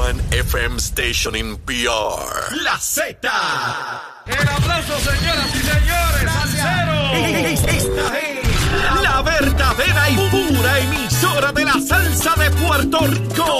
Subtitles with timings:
[0.00, 2.54] one FM station in PR.
[2.64, 3.18] La Z.
[4.26, 6.26] El aplauso, señoras y señores.
[7.68, 8.38] Esta es
[9.02, 13.59] la verdadera y pura emisora de la salsa de Puerto Rico.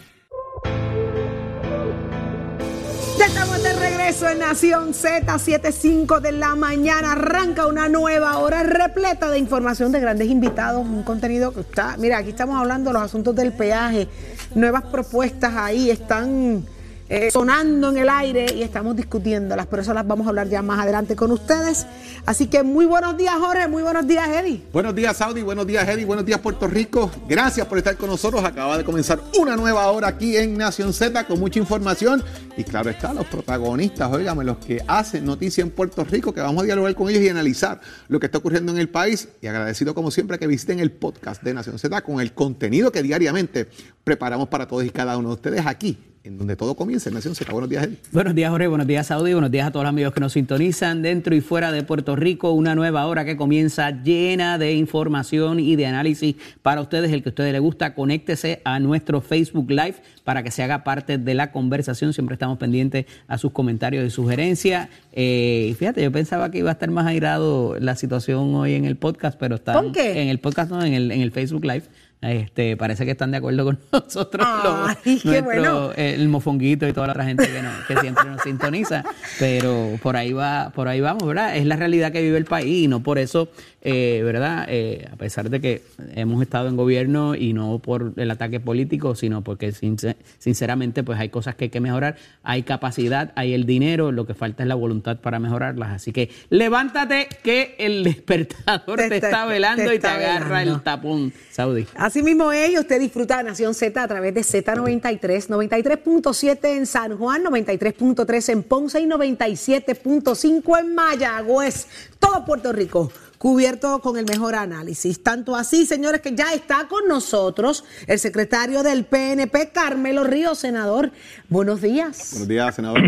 [3.25, 7.11] Estamos de regreso en Nación Z75 de la mañana.
[7.11, 10.81] Arranca una nueva hora repleta de información de grandes invitados.
[10.81, 11.97] Un contenido que está.
[11.97, 14.07] Mira, aquí estamos hablando de los asuntos del peaje.
[14.55, 16.65] Nuevas propuestas ahí están
[17.13, 19.67] eh, sonando en el aire y estamos discutiéndolas.
[19.67, 21.85] Pero eso las vamos a hablar ya más adelante con ustedes.
[22.25, 23.67] Así que muy buenos días, Jorge.
[23.67, 24.63] Muy buenos días, Eddie.
[24.71, 25.41] Buenos días, Saudi.
[25.41, 26.05] Buenos días, Eddie.
[26.05, 27.11] Buenos días, Puerto Rico.
[27.27, 28.41] Gracias por estar con nosotros.
[28.45, 32.23] Acaba de comenzar una nueva hora aquí en Nación Z con mucha información.
[32.55, 36.63] Y claro está, los protagonistas, óigame, los que hacen noticia en Puerto Rico, que vamos
[36.63, 39.27] a dialogar con ellos y analizar lo que está ocurriendo en el país.
[39.41, 43.03] Y agradecido, como siempre, que visiten el podcast de Nación Z con el contenido que
[43.03, 43.67] diariamente
[44.05, 47.33] preparamos para todos y cada uno de ustedes aquí en donde todo comienza en Nación
[47.33, 47.51] Z.
[47.51, 47.97] Buenos días, Eddie.
[48.11, 48.67] Buenos días, Jorge.
[48.67, 49.33] Buenos días, Saudi.
[49.33, 52.51] Buenos días a todos los amigos que nos sintonizan dentro y fuera de Puerto Rico.
[52.51, 57.11] Una nueva hora que comienza llena de información y de análisis para ustedes.
[57.11, 60.83] El que a ustedes les gusta, conéctese a nuestro Facebook Live para que se haga
[60.83, 62.13] parte de la conversación.
[62.13, 64.89] Siempre estamos pendientes a sus comentarios y sugerencias.
[65.13, 68.95] Eh, fíjate, yo pensaba que iba a estar más airado la situación hoy en el
[68.95, 70.21] podcast, pero está ¿Con qué?
[70.21, 71.85] en el podcast, no, en el, en el Facebook Live.
[72.21, 75.91] Este, parece que están de acuerdo con nosotros, Ay, los- nuestro- bueno.
[75.95, 79.03] el mofonguito y toda la otra gente que, no- que siempre nos sintoniza,
[79.39, 81.57] pero por ahí va, por ahí vamos, ¿verdad?
[81.57, 83.49] Es la realidad que vive el país y no por eso,
[83.81, 84.65] eh, ¿verdad?
[84.69, 85.81] Eh, a pesar de que
[86.15, 91.19] hemos estado en gobierno y no por el ataque político, sino porque sincer- sinceramente pues
[91.19, 94.69] hay cosas que hay que mejorar, hay capacidad, hay el dinero, lo que falta es
[94.69, 95.89] la voluntad para mejorarlas.
[95.91, 100.61] Así que levántate que el despertador Te te, está- está velando te y te agarra
[100.63, 101.85] el tapón, Saudi.
[101.95, 107.17] Así mismo es, usted disfruta de Nación Z a través de Z93, 93.7 en San
[107.17, 111.87] Juan, 93.3 en Ponce y 97.5 en Mayagüez.
[112.19, 113.11] Todo Puerto Rico
[113.41, 115.23] cubierto con el mejor análisis.
[115.23, 121.09] Tanto así, señores, que ya está con nosotros el secretario del PNP, Carmelo Ríos, senador.
[121.49, 122.33] Buenos días.
[122.33, 123.01] Buenos días, senador.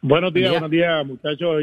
[0.00, 0.58] Buenos días, Día.
[0.58, 1.62] buenos días, muchachos.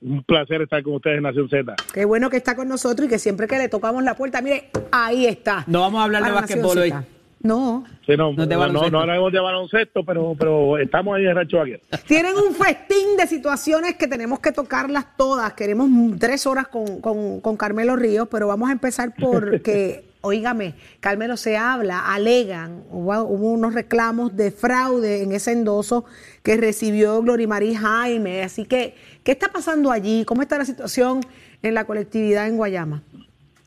[0.00, 1.76] Un placer estar con ustedes en Nación Z.
[1.92, 4.70] Qué bueno que está con nosotros y que siempre que le tocamos la puerta, mire,
[4.90, 5.64] ahí está.
[5.66, 6.94] No vamos a hablar de basquetbol hoy.
[7.40, 11.58] No, Sí, no, No no, no, hablamos de baloncesto, pero, pero estamos ahí en Rancho
[11.58, 11.80] Vaquero.
[12.06, 15.52] Tienen un festín de situaciones que tenemos que tocarlas todas.
[15.52, 15.88] Queremos
[16.18, 21.56] tres horas con, con- con Carmelo Ríos, pero vamos a empezar porque, oígame, Carmelo se
[21.56, 26.06] habla, alegan, hubo, hubo unos reclamos de fraude en ese endoso
[26.42, 28.42] que recibió Glorimary Jaime.
[28.42, 30.24] Así que, ¿qué está pasando allí?
[30.24, 31.20] ¿Cómo está la situación
[31.62, 33.02] en la colectividad en Guayama?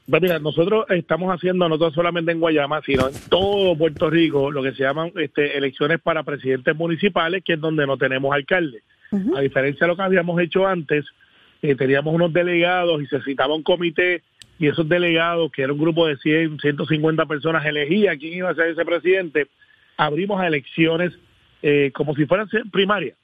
[0.10, 4.64] Pues mira, nosotros estamos haciendo, no solamente en Guayama, sino en todo Puerto Rico, lo
[4.64, 8.82] que se llaman este, elecciones para presidentes municipales, que es donde no tenemos alcalde.
[9.36, 11.06] A diferencia de lo que habíamos hecho antes,
[11.62, 14.24] eh, teníamos unos delegados y se citaba un comité
[14.58, 18.56] y esos delegados, que era un grupo de 100, 150 personas, elegía quién iba a
[18.56, 19.48] ser ese presidente.
[19.98, 21.12] Abrimos a elecciones
[21.62, 23.18] eh, como si fueran primarias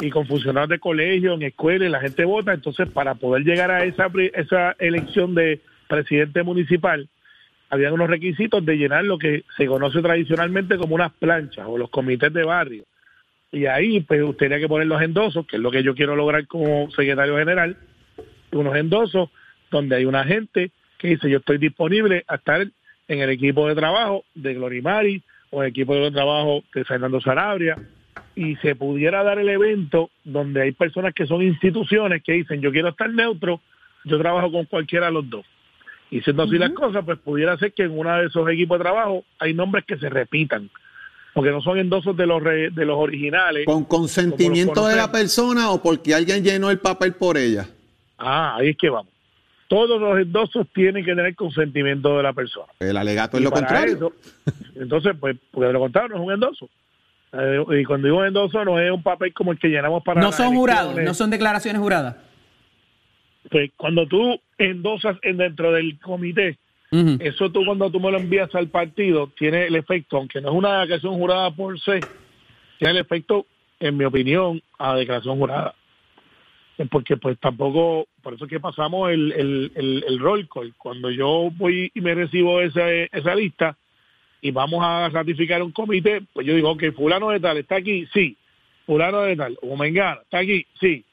[0.00, 2.52] y con funcionarios de colegio, en escuela, y la gente vota.
[2.52, 7.08] Entonces, para poder llegar a esa, esa elección de presidente municipal,
[7.68, 11.90] había unos requisitos de llenar lo que se conoce tradicionalmente como unas planchas o los
[11.90, 12.84] comités de barrio.
[13.52, 16.14] Y ahí, pues, usted tenía que poner los endosos, que es lo que yo quiero
[16.16, 17.76] lograr como secretario general,
[18.52, 19.28] unos endosos
[19.70, 22.66] donde hay una gente que dice, yo estoy disponible a estar
[23.08, 27.76] en el equipo de trabajo de Glorimari o el equipo de trabajo de Fernando Sarabria,
[28.34, 32.70] y se pudiera dar el evento donde hay personas que son instituciones que dicen yo
[32.70, 33.60] quiero estar neutro,
[34.04, 35.44] yo trabajo con cualquiera de los dos.
[36.10, 38.84] Y siendo así las cosas, pues pudiera ser que en uno de esos equipos de
[38.84, 40.68] trabajo hay nombres que se repitan,
[41.32, 43.64] porque no son endosos de los re- de los originales.
[43.64, 47.66] ¿Con consentimiento de la persona o porque alguien llenó el papel por ella?
[48.18, 49.12] Ah, ahí es que vamos.
[49.68, 52.66] Todos los endosos tienen que tener consentimiento de la persona.
[52.80, 53.94] El alegato es Y lo contrario.
[53.94, 54.12] eso,
[54.74, 56.68] entonces, pues, porque de lo contrario no es un endoso.
[57.32, 60.32] Eh, y cuando digo endoso no es un papel como el que llenamos para No
[60.32, 62.16] son jurados, no son declaraciones juradas.
[63.50, 66.56] Pues cuando tú endosas en dentro del comité.
[67.20, 70.54] Eso tú cuando tú me lo envías al partido tiene el efecto, aunque no es
[70.54, 72.00] una declaración jurada por se,
[72.78, 73.46] tiene el efecto,
[73.78, 75.74] en mi opinión, a declaración jurada.
[76.78, 80.74] Eh, Porque pues tampoco, por eso es que pasamos el, el, el, el roll call.
[80.78, 83.76] Cuando yo voy y me recibo esa, esa lista
[84.40, 88.08] y vamos a ratificar un comité, pues yo digo, ok, fulano de tal está aquí,
[88.12, 88.36] sí.
[88.86, 91.04] Fulano de tal, o Mengana, está aquí, sí.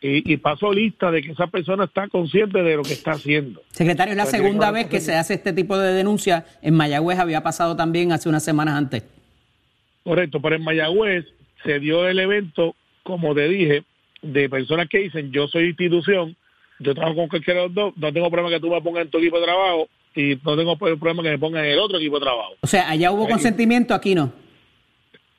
[0.00, 3.62] Y, y paso lista de que esa persona está consciente de lo que está haciendo.
[3.72, 6.46] Secretario, es la Pues, segunda vez que que- se hace este tipo de denuncia.
[6.62, 9.04] En Mayagüez había pasado también hace unas semanas antes.
[10.04, 11.26] Correcto, pero en Mayagüez
[11.64, 13.82] se dio el evento, como te dije,
[14.22, 16.36] de personas que dicen, yo soy institución,
[16.78, 19.10] yo trabajo con cualquiera de los dos, no tengo problema que tú me pongas en
[19.10, 22.20] tu equipo de trabajo y no tengo problema que me pongas en el otro equipo
[22.20, 22.54] de trabajo.
[22.60, 23.32] O sea, allá hubo Ahí.
[23.32, 24.32] consentimiento, aquí no.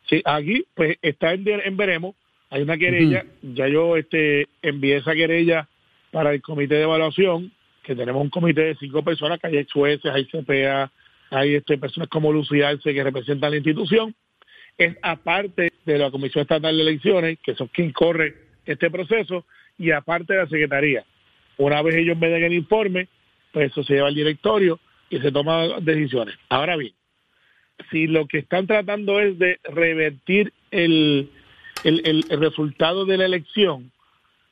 [0.10, 2.16] Sí, aquí pues está en, en veremos,
[2.50, 5.68] hay una querella, ya yo este envié esa querella
[6.12, 7.52] para el comité de evaluación,
[7.84, 10.92] que tenemos un comité de cinco personas, que hay ex jueces, hay CPA,
[11.30, 14.16] hay este personas como Lucía Arce que representan la institución,
[14.78, 18.36] es aparte de la Comisión Estatal de Elecciones, que son quien corre
[18.66, 19.46] este proceso,
[19.78, 21.06] y aparte de la Secretaría.
[21.58, 23.08] Una vez ellos me den el informe,
[23.52, 24.80] pues eso se lleva al directorio
[25.10, 26.36] y se toman decisiones.
[26.50, 26.94] Ahora bien,
[27.92, 31.30] si lo que están tratando es de revertir el,
[31.84, 33.92] el, el- el resultado de la elección,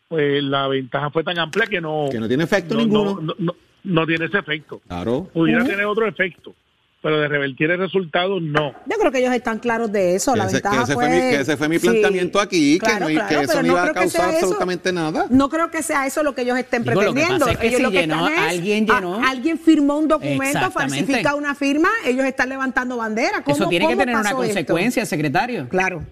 [0.07, 3.03] pues la ventaja fue tan amplia que no, Que no tiene efecto no, ninguno.
[3.15, 4.81] no, no- no- no tiene ese efecto.
[4.87, 5.29] Claro.
[5.33, 6.53] Pudiera tener otro efecto,
[7.01, 8.73] pero de revertir el resultado no.
[8.85, 10.33] Yo creo que ellos están claros de eso.
[10.33, 12.99] Que la ese- ventaja que ese fue mi- que ese fue mi planteamiento aquí, que
[12.99, 14.37] no- que eso no iba a causar eso.
[14.39, 15.25] absolutamente nada.
[15.29, 17.45] No creo que sea eso lo que ellos estén Digo, lo que pretendiendo.
[17.45, 19.15] pasa es que ellos si lo que llenó, están es, alguien llenó.
[19.15, 23.41] a- alguien firmó un documento, falsifica una firma, ellos están levantando bandera.
[23.43, 24.37] ¿Cómo, Eso tiene que cómo tener una esto?
[24.37, 25.69] consecuencia, secretario.
[25.69, 26.03] Claro.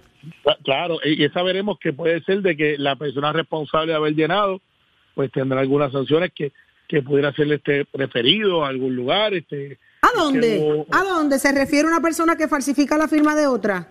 [0.43, 4.13] Cla- Claro, y esa veremos que puede ser de que la persona responsable de haber
[4.15, 4.61] llenado,
[5.13, 6.51] pues tendrá algunas sanciones que,
[6.87, 10.85] que pudiera ser este referido a algún lugar, este ¿A dónde?
[10.91, 13.87] ¿A dónde se refiere una persona que falsifica la firma de otra?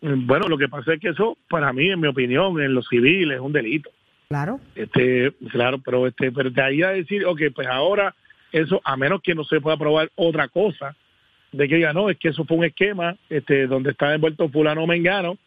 [0.00, 3.32] Bueno, lo que pasa es que eso, para mí, en mi opinión, en lo civil
[3.32, 3.90] es un delito.
[4.28, 4.60] Claro.
[4.74, 8.14] Este, claro, pero este, pero de ahí a decir, ok, pues ahora
[8.52, 10.94] eso, a menos que no se pueda probar otra cosa,
[11.50, 14.84] de que diga, no, es que eso fue un esquema, este, donde está envuelto fulano
[14.84, 15.38] o mengano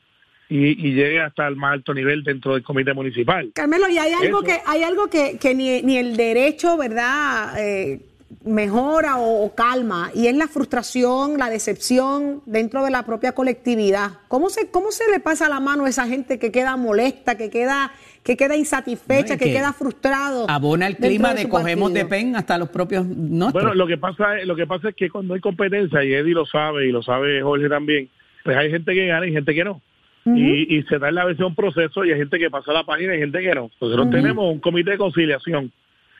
[0.51, 3.51] y, y llegue hasta el más alto nivel dentro del comité municipal.
[3.55, 4.47] Carmelo, y hay algo Eso.
[4.47, 7.53] que hay algo que, que ni, ni el derecho, ¿verdad?
[7.57, 8.01] Eh,
[8.43, 14.11] mejora o, o calma y es la frustración, la decepción dentro de la propia colectividad.
[14.27, 17.49] ¿Cómo se cómo se le pasa la mano a esa gente que queda molesta, que
[17.49, 17.93] queda
[18.23, 20.49] que queda insatisfecha, No, que, que queda frustrado?
[20.49, 23.53] Abona el clima de cogemos de pen hasta los propios nuestros.
[23.63, 26.33] Bueno, lo que pasa es, lo que pasa es que cuando hay competencia, y Eddie
[26.33, 28.09] lo sabe, y lo sabe Jorge también,
[28.43, 29.81] pues hay gente que gana y gente que no.
[30.25, 33.13] Y, y se da a veces un proceso y hay gente que pasa la página
[33.13, 33.71] y hay gente que no.
[33.81, 35.71] Nosotros tenemos un comité de conciliación.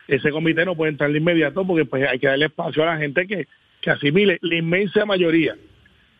[0.07, 2.97] Ese comité no puede entrar de inmediato porque pues hay que darle espacio a la
[2.97, 3.47] gente que,
[3.79, 4.39] que asimile.
[4.41, 5.55] La inmensa mayoría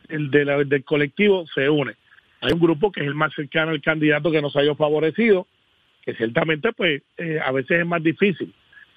[0.10, 1.94] el de la- del colectivo se une.
[2.42, 5.48] Hay un grupo que es el más cercano al candidato que nos haya favorecido,
[6.04, 8.54] que ciertamente pues eh, a veces es más difícil,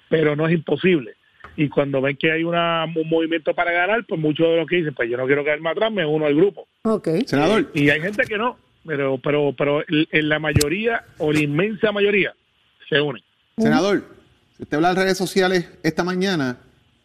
[0.09, 1.13] pero no es imposible.
[1.57, 4.77] Y cuando ven que hay una, un movimiento para ganar, pues muchos de los que
[4.77, 6.67] dicen, pues yo no quiero quedarme atrás, me uno al grupo.
[6.83, 7.07] Ok.
[7.25, 11.91] Senador, Y hay gente que no, pero pero pero en la mayoría o la inmensa
[11.91, 12.33] mayoría
[12.89, 13.23] se une.
[13.57, 14.03] senador,
[14.55, 16.57] si usted habla en redes sociales esta mañana,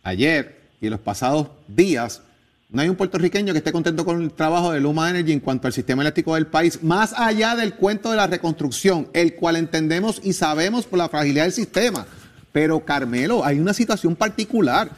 [0.03, 2.23] ayer y en los pasados días,
[2.71, 5.67] no hay un puertorriqueño que esté contento con el trabajo de Luma Energy en cuanto
[5.67, 10.21] al sistema eléctrico del país, más allá del cuento de la reconstrucción, el cual entendemos
[10.23, 12.07] y sabemos por la fragilidad del sistema.
[12.53, 14.91] Pero Carmelo, hay una situación particular.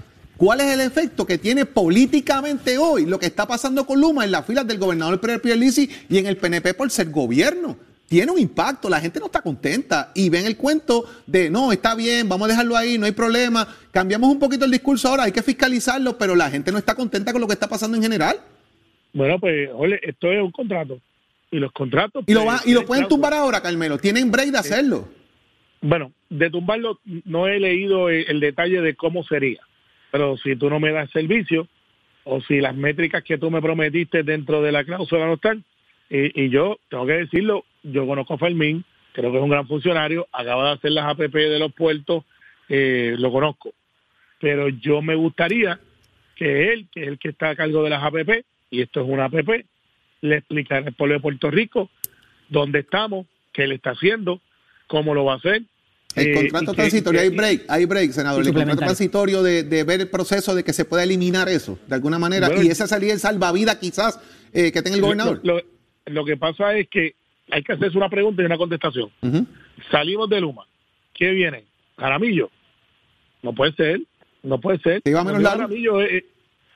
[0.42, 4.32] ¿Cuál es el efecto que tiene políticamente hoy lo que está pasando con Luma en
[4.32, 7.76] las filas del gobernador Pierluisi y en el PNP por ser gobierno?
[8.08, 11.94] Tiene un impacto, la gente no está contenta y ven el cuento de no, está
[11.94, 13.68] bien, vamos a dejarlo ahí, no hay problema.
[13.92, 17.30] Cambiamos un poquito el discurso ahora, hay que fiscalizarlo, pero la gente no está contenta
[17.30, 18.40] con lo que está pasando en general.
[19.12, 20.99] Bueno, pues, ole, esto es un contrato.
[21.52, 22.25] Y los contratos...
[22.26, 23.96] Y lo, pues, va, y lo pueden tumbar ahora, Carmelo.
[23.96, 25.08] Tienen break de hacerlo.
[25.82, 29.61] Bueno, de tumbarlo no he leído el, el detalle de cómo sería,
[30.12, 31.66] pero si tú no me das servicio
[32.25, 35.64] o si las métricas que tú me prometiste dentro de la cláusula no están,
[36.11, 40.28] y, yo tengo que decirlo, yo conozco a Fermín, creo que es un gran funcionario,
[40.31, 42.25] acaba de hacer las APP de los puertos,
[42.69, 43.73] eh, lo conozco,
[44.38, 45.81] pero yo me gustaría
[46.37, 49.09] que él, que es el que está a cargo de las APP, y esto es
[49.09, 49.64] una APP,
[50.21, 51.88] le explicara al pueblo de Puerto Rico
[52.50, 54.42] dónde estamos, qué le está haciendo,
[54.87, 55.62] cómo lo va a hacer.
[56.16, 58.47] El eh, contrato transitorio, hay break, hay break, senador.
[58.47, 61.95] El contrato transitorio de, de ver el proceso de que se pueda eliminar eso, de
[61.95, 62.49] alguna manera.
[62.49, 64.21] Bueno, y esa sería el salvavidas quizás
[64.52, 65.40] eh, que tenga el gobernador.
[65.42, 65.62] Lo, lo-
[66.07, 67.14] lo que pasa es que
[67.50, 69.09] hay que hacerse una pregunta y una contestación.
[69.90, 70.66] Salimos de Luma.
[71.14, 71.64] ¿Qué viene?
[71.97, 72.50] Jaramillo.
[73.42, 74.00] No puede ser.
[74.42, 75.00] no puede ser.
[75.02, 75.42] ¿Te iba menos?
[75.42, 76.25] Jaramillo, eh,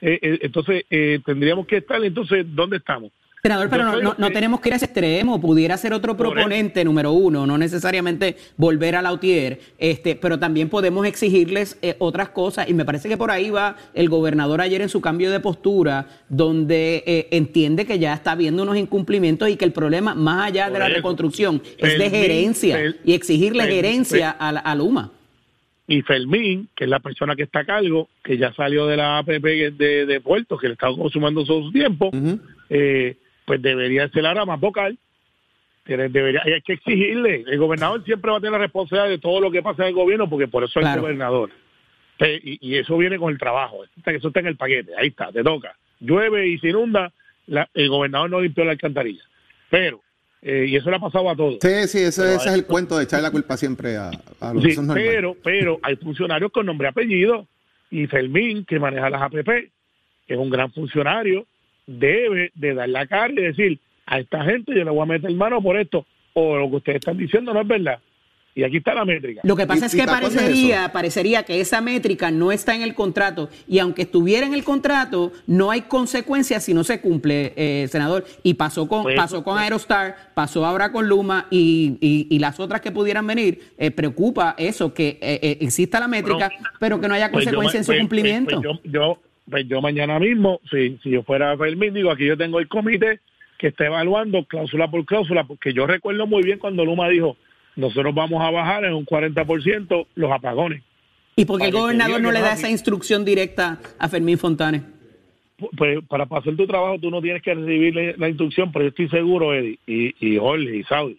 [0.00, 3.10] eh, eh, entonces eh, tendríamos que estar, entonces, ¿dónde estamos?
[3.42, 5.40] Senador, pero no, no- no tenemos que ir a ese extremo.
[5.40, 10.68] Pudiera ser otro proponente, número uno, no necesariamente volver a la UTIER, este, pero también
[10.68, 12.68] podemos exigirles eh, otras cosas.
[12.68, 16.08] Y me parece que por ahí va el gobernador ayer en su cambio de postura,
[16.28, 20.68] donde eh, entiende que ya está habiendo unos incumplimientos y que el problema, más allá
[20.68, 25.12] de la reconstrucción, es de gerencia y exigirle gerencia a, la- a Luma.
[25.86, 29.18] y Fermín, que es la persona que está a cargo, que ya salió de la
[29.18, 29.44] APP
[29.78, 32.10] de, de Puerto, que le está consumando su tiempo,
[32.68, 33.14] eh,
[33.46, 34.98] pues debería ser ahora más vocal.
[35.86, 37.44] Debería, hay que exigirle.
[37.46, 39.94] El gobernador siempre va a tener la responsabilidad de todo lo que pasa en el
[39.94, 40.96] gobierno, porque por eso es Claro.
[40.96, 41.50] el gobernador.
[42.18, 43.84] Eh, Y, y eso viene con el trabajo.
[43.84, 44.92] Eso está, eso está en el paquete.
[44.98, 45.76] Ahí está, te toca.
[46.00, 47.12] Llueve y se inunda,
[47.46, 49.22] la- el gobernador no limpió la alcantarilla.
[49.70, 50.00] Pero,
[50.42, 51.58] eh, y eso le ha pasado a todos.
[51.62, 54.10] Sí, sí, ese, ese es el cuento de echarle la culpa siempre a,
[54.40, 57.46] a los Sí, pero, pero hay funcionarios con nombre y apellido
[57.92, 59.46] y Fermín, que maneja las APP,
[60.26, 61.46] que es un gran funcionario,
[61.86, 65.30] debe de dar la cara y decir a esta gente yo le voy a meter
[65.32, 67.98] mano por esto o lo que ustedes están diciendo no es verdad.
[68.54, 69.42] Y aquí está la métrica.
[69.44, 72.80] Lo que pasa ¿Y- es que es parecería, parecería que esa métrica no está en
[72.80, 77.52] el contrato y aunque estuviera en el contrato, no hay consecuencias si no se cumple,
[77.54, 78.24] eh, senador.
[78.42, 79.58] Y pasó con, Pues, pasó con.
[79.58, 83.60] Aerostar, pasó ahora con Luma y, y- y las otras que pudieran venir.
[83.76, 87.44] eh, preocupa eso, que eh, eh, exista la métrica, Bueno, pero que no haya Pues
[87.44, 88.60] consecuencias en su pues- cumplimiento.
[88.62, 89.18] pues- pues yo, yo,
[89.50, 93.20] pues yo mañana mismo, si, si yo fuera Fermín, digo, aquí yo tengo el comité
[93.58, 97.36] que está evaluando cláusula por cláusula, porque yo recuerdo muy bien cuando Luma dijo,
[97.76, 100.82] nosotros vamos a bajar en un 40% los apagones.
[101.36, 104.82] ¿Y por qué el gobernador no le da es esa instrucción directa a Fermín Fontanes?
[105.76, 108.88] Pues para hacer tu trabajo tú no tienes que recibir la, la instrucción, pero yo
[108.88, 111.18] estoy seguro, Eddie, y, y Jorge y Saudi,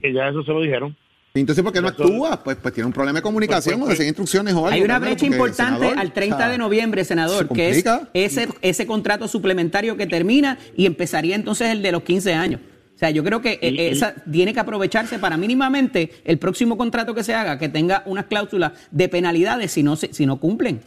[0.00, 0.96] que ya eso se lo dijeron.
[1.34, 2.42] Entonces, ¿por qué no actúa?
[2.44, 4.68] Pues, pues tiene un problema de comunicación Pues, o pues, de seguir instrucciones o algo.
[4.70, 7.84] Hay una brecha importante senador, al 30 o sea, de noviembre, senador, se que es
[8.12, 12.60] ese, ese contrato suplementario que termina y empezaría entonces el de los 15 años.
[12.94, 16.76] O sea, yo creo que eh, y- esa tiene que aprovecharse para mínimamente el próximo
[16.76, 20.36] contrato que se haga, que tenga unas cláusulas de penalidades si no, se- si no
[20.38, 20.80] cumplen.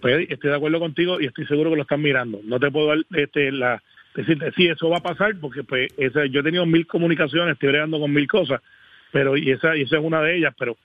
[0.00, 2.40] Pues, estoy de acuerdo contigo y estoy seguro que lo están mirando.
[2.44, 3.82] No te puedo dar este, la,
[4.16, 7.68] decirte, sí, eso va a pasar, porque pues esa, yo he tenido mil comunicaciones, estoy
[7.70, 8.60] bregando con mil cosas,
[9.14, 10.76] pero y esa, y esa es una de ellas, pero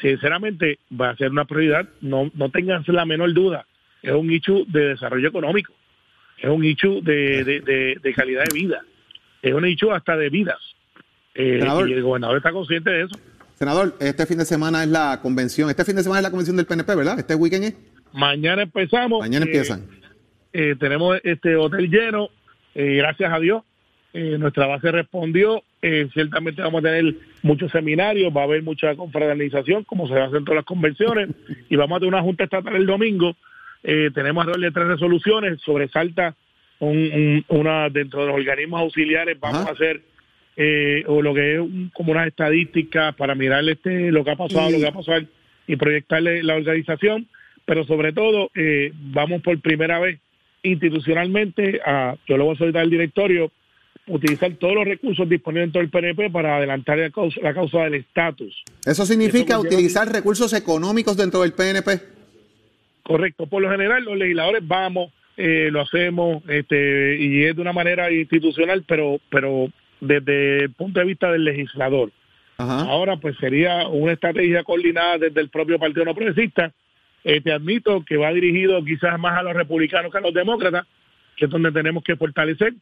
[0.00, 3.66] sinceramente va a ser una prioridad, no, no tengan la menor duda,
[4.02, 5.72] es un issue de desarrollo económico,
[6.38, 8.82] es un issue de, de, de- de calidad de vida,
[9.42, 10.58] es un issue hasta de vidas.
[11.34, 13.18] Eh, y el gobernador está consciente de eso.
[13.54, 15.70] Senador, este fin de semana es la convención.
[15.70, 17.18] Este fin de semana es la convención del PNP, ¿verdad?
[17.18, 17.74] Este weekend es.
[18.12, 19.20] Mañana empezamos.
[19.20, 19.86] Mañana eh, empiezan.
[20.52, 22.28] eh, tenemos este hotel lleno,
[22.74, 23.62] eh, gracias a Dios.
[24.12, 25.62] Eh, nuestra base respondió.
[25.82, 30.44] eh, ciertamente vamos a tener muchos seminarios, va a haber mucha confraternización, como se hacen
[30.44, 31.28] todas las convenciones,
[31.70, 33.34] y vamos a tener una junta estatal el domingo.
[33.82, 36.34] Eh, tenemos alrededor de tres resoluciones, sobresalta
[36.80, 39.70] un, un- una dentro de los organismos auxiliares, vamos Ajá.
[39.70, 40.02] a hacer
[40.56, 44.36] eh, o lo que es un- como unas estadísticas para mirar este lo que ha
[44.36, 45.24] pasado, lo que va a pasar
[45.66, 47.26] y proyectarle la organización,
[47.64, 48.50] pero sobre todo
[49.12, 50.18] vamos por primera vez
[50.62, 53.50] institucionalmente a, yo lo voy a solicitar al directorio,
[54.10, 57.84] utilizar todos los recursos disponibles en todo el PNP para adelantar la causa, la causa
[57.84, 58.62] del estatus.
[58.84, 62.00] Eso significa Eso utilizar recursos económicos dentro del PNP.
[63.02, 67.72] Correcto, por lo general los legisladores vamos, eh, lo hacemos, este, y es de una
[67.72, 69.68] manera institucional, pero, pero
[70.00, 72.10] desde el punto de vista del legislador.
[72.58, 72.82] Ajá.
[72.82, 76.72] Ahora, pues sería una estrategia coordinada desde el propio Partido No Progresista.
[77.24, 80.86] Eh, te admito que va dirigido quizás más a los republicanos que a los demócratas,
[81.36, 82.74] que es donde tenemos que fortalecer.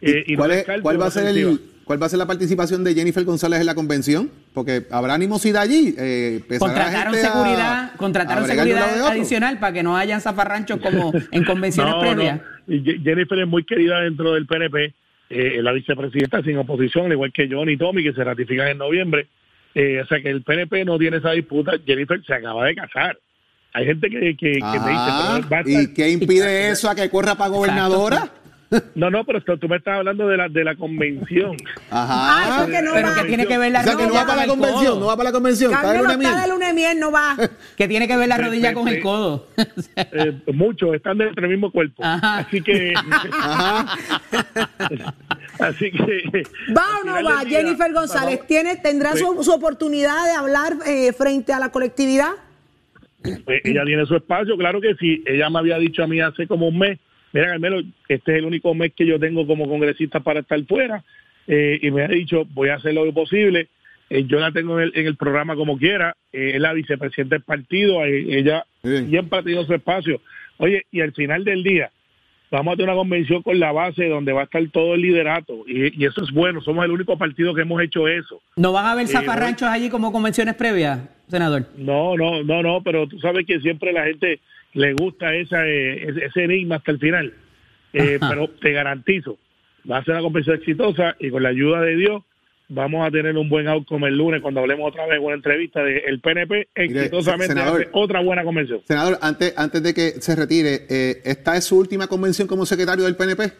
[0.00, 1.70] Eh, ¿Y y cuál, es- va a ser el, ofensiva.
[1.84, 4.30] cuál va a ser la participación de Jennifer González en la convención?
[4.52, 5.94] Porque habrá animosidad allí.
[5.98, 8.44] eh, Contrataron gente seguridad, a contrataron
[9.06, 12.40] adicional para que no hayan zafarranchos como en convenciones No, previas.
[12.66, 12.76] no.
[13.02, 14.92] Jennifer es muy querida dentro del PNP,
[15.30, 18.78] eh, la vicepresidenta sin oposición, al igual que John y Tommy, que se ratifican en
[18.78, 19.28] noviembre.
[19.74, 21.72] Eh, o sea que el PNP no tiene esa disputa.
[21.86, 23.18] Jennifer se acaba de casar.
[23.74, 26.94] Hay gente que, que, que me dice, Ah, pero basta- ¿Y qué impide eso a
[26.94, 28.30] que corra para gobernadora?
[28.96, 31.56] No, no, pero esto- tú me estás hablando de la, de la convención.
[31.90, 32.06] Ajá.
[32.10, 33.14] Ah, eso que no Pero va.
[33.14, 35.00] que tiene que ver la o sea, que no rodilla va para la convención, codo.
[35.00, 35.72] no va para la convención.
[35.72, 36.50] está de luna está de miel.
[36.50, 37.36] luna de miel, no va.
[37.76, 39.46] Que tiene que ver la rodilla con el codo.
[39.96, 42.02] Eh, muchos están dentro del mismo cuerpo.
[42.04, 42.38] Ajá.
[42.38, 42.92] Así que.
[43.32, 43.96] Ajá.
[45.60, 46.42] así que.
[46.76, 47.44] ¿Va o no va?
[47.44, 49.20] día, Jennifer González, ¿tiene, ¿tendrá Sí.
[49.20, 52.30] su, su oportunidad de hablar eh, frente a la colectividad?
[53.44, 55.22] Pues ella tiene su espacio, claro que sí.
[55.26, 56.98] Ella me había dicho a mí hace como un mes,
[57.36, 61.04] mira Carmelo, este es el único mes que yo tengo como congresista para estar fuera.
[61.46, 63.68] Eh, y me ha dicho, voy a hacer lo posible.
[64.10, 67.36] eh, yo la tengo en el, en el programa como quiera, eh, es la vicepresidenta
[67.36, 69.08] del partido, eh, ella Bien.
[69.10, 70.20] siempre ha tenido su espacio.
[70.58, 71.90] Oye, y al final del día,
[72.50, 75.64] vamos a tener una convención con la base donde va a estar todo el liderato,
[75.66, 78.40] y, y eso es bueno, somos el único partido que hemos hecho eso.
[78.56, 81.66] ¿No van a haber Eh, zafarranchos allí como convenciones previas, senador?
[81.76, 84.38] No, no, no, no, pero tú sabes que siempre la gente
[84.74, 87.32] le gusta esa, eh, ese, enigma hasta el final.
[87.92, 89.38] Eh, pero te garantizo,
[89.90, 92.22] va a ser una convención exitosa y con la ayuda de Dios
[92.68, 95.82] vamos a tener un buen outcome el lunes cuando hablemos otra vez en una entrevista
[95.82, 97.82] del PNP exitosamente senador.
[97.82, 98.80] hace otra buena convención.
[98.84, 103.04] Senador, antes, antes de que se retire, eh, ¿esta es su última convención como secretario
[103.04, 103.52] del PNP?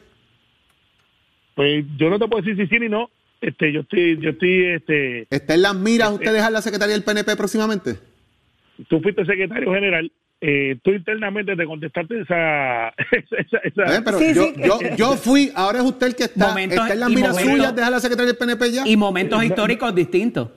[1.55, 3.09] Pues yo no te puedo decir si sí ni no.
[3.41, 7.05] Este, yo estoy, yo estoy, este, ¿Está en las miras usted dejar la secretaria del
[7.05, 7.97] PNP próximamente?
[8.89, 14.35] tú fuiste secretario general, eh, tú internamente te contestaste esa, esa, esa- Eh, pero Sí,
[14.35, 14.61] yo, sí.
[14.65, 16.49] yo, yo fui, ahora es usted el que está.
[16.49, 18.87] Momentos- ¿Está en las miras suyas dejar la secretaria del PNP ya?
[18.87, 20.49] Y momentos históricos distintos.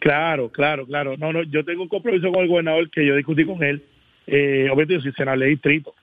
[0.00, 1.16] Claro, claro, claro.
[1.16, 3.82] No, no, yo tengo un compromiso con el gobernador que yo discutí con él.
[4.26, 5.94] Eh, obviamente yo soy senador de distrito.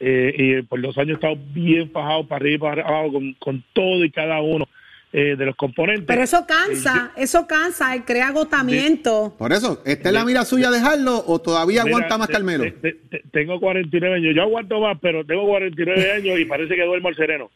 [0.00, 3.32] Eh, y por dos años he estado bien fajado para arriba y para abajo con,
[3.34, 4.68] con todo y cada uno
[5.12, 6.06] eh, de los componentes.
[6.06, 9.34] Pero eso Eh, cansa, eso cansa, y crea agotamiento.
[9.38, 12.64] Por eso, ¿está en la mira suya dejarlo o todavía Mira, aguanta más te- Carmelo?
[12.64, 14.34] te- te- te- tengo 49 años.
[14.34, 17.50] Yo aguanto más, pero tengo 49 años y parece que duermo al sereno.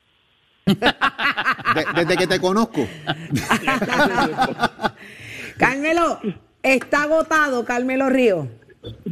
[0.67, 2.87] De- desde que te conozco.
[5.59, 6.21] Carmelo,
[6.63, 8.49] está agotado, Carmelo Río.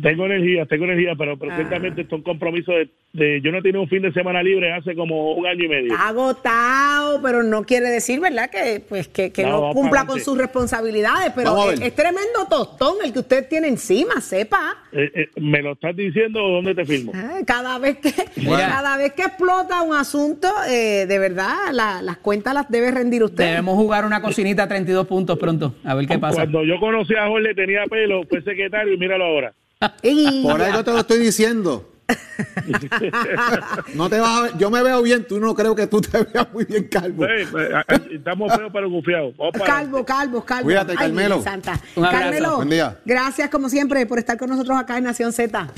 [0.03, 1.57] Tengo energía, tengo energía, pero, pero Ah.
[1.57, 4.43] ciertamente esto es un compromiso de, de- Yo no he tenido un fin de semana
[4.43, 5.95] libre hace como un año y medio.
[5.99, 8.51] Agotado, pero no quiere decir, ¿verdad?
[8.51, 13.21] Que pues que, que No, cumpla con sus responsabilidades, pero es, tremendo tostón el que
[13.21, 14.77] usted tiene encima, sepa.
[14.93, 17.13] Eh, eh, ¿Me lo estás diciendo o dónde te firmo?
[17.15, 18.11] Ah, Cada vez que
[18.47, 23.23] cada vez que explota un asunto, eh, de verdad, la- las cuentas las debe rendir
[23.23, 23.45] usted.
[23.45, 25.75] Debemos jugar una cocinita a 32 puntos pronto.
[25.85, 26.37] A ver qué pasa.
[26.43, 29.53] Cuando yo conocí a Jorge tenía pelo, fue secretario y míralo ahora.
[30.43, 31.91] Por algo te lo estoy diciendo.
[33.95, 36.23] No te vas a ver, yo me veo bien, tú no creo que tú te
[36.23, 37.25] veas muy bien calvo.
[37.25, 39.35] Eh, eh, estamos feos pero confiados.
[39.65, 40.65] Calvo, calvo, calvo.
[40.65, 41.43] Cuídate, Ay, Carmelo.
[41.43, 41.81] Santa.
[41.95, 42.99] Carmelo, Buen día.
[43.05, 45.69] gracias como siempre por estar con nosotros acá en Nación Z.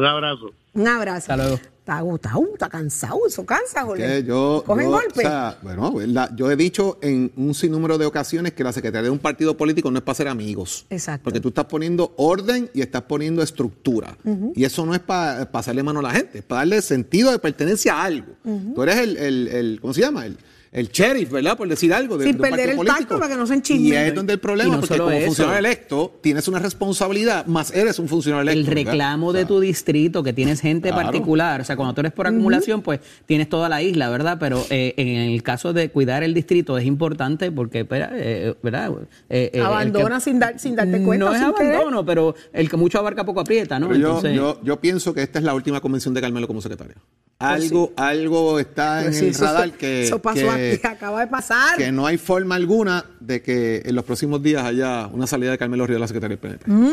[0.00, 0.52] Un abrazo.
[0.74, 1.18] Un abrazo.
[1.32, 1.54] Hasta luego.
[1.80, 4.22] Está agotado, está cansado, eso cansa, Jorge.
[4.22, 5.18] Yo, Cogen yo, golpe.
[5.18, 9.04] o sea, bueno, la- yo he dicho en un sinnúmero de ocasiones que la secretaría
[9.04, 10.86] de un partido político no es para ser amigos.
[10.90, 11.24] Exacto.
[11.24, 14.16] Porque tú estás poniendo orden y estás poniendo estructura.
[14.54, 17.38] Y eso no es para pasarle mano a la gente, es para darle sentido de
[17.40, 18.34] pertenencia a algo.
[18.74, 20.26] Tú eres el, el, el- ¿cómo se llama?
[20.26, 20.36] El,
[20.72, 21.56] el sheriff, ¿verdad?
[21.56, 22.16] Por decir algo.
[22.16, 22.98] de- Sin de perder partido el político.
[23.00, 23.92] tacto para que no se enchismen.
[23.92, 25.26] Y ahí es donde el problema, no porque como eso.
[25.26, 28.74] funcionario electo tienes una responsabilidad, más eres un funcionario El electo.
[28.76, 28.92] ¿verdad?
[28.92, 31.04] reclamo de tu distrito, que tienes gente Claro.
[31.06, 31.60] particular.
[31.60, 34.36] O sea, cuando tú eres por acumulación, pues tienes toda la isla, ¿verdad?
[34.38, 38.90] Pero eh, en el caso de cuidar el distrito es importante porque, espera, eh, ¿verdad?
[38.92, 41.24] Eh, eh, el Abandona que- sin, dar, sin darte cuenta.
[41.26, 41.74] No es querer.
[41.74, 43.88] abandono, pero el que mucho abarca poco aprieta, ¿no?
[43.88, 46.60] Pero yo, Entonces, yo, yo pienso que esta es la última convención de Carmelo como
[46.62, 46.94] secretario.
[47.40, 51.20] Algo, algo está Pues en sí, el eso- radar que, Eso pasó que, aquí, acaba
[51.20, 51.76] de pasar.
[51.78, 55.58] que no hay forma alguna de que en los próximos días haya una salida de
[55.58, 56.70] Carmelo Ríos de la Secretaría del PNP.
[56.70, 56.88] Mm.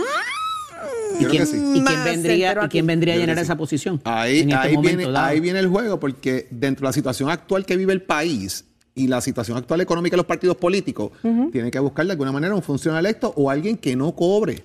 [1.20, 1.58] ¿y quién, que sí.
[1.58, 3.42] y quién vendría, entero ¿y quién vendría a llenar sí.
[3.42, 4.00] esa posición?
[4.06, 7.30] Ahí, en este ahí, momento viene, ahí viene el juego, porque dentro de la situación
[7.30, 8.64] actual que vive el país
[8.96, 11.12] y la situación actual económica de los partidos políticos,
[11.52, 14.64] tienen que buscar de alguna manera un funcionario electo o alguien que no cobre.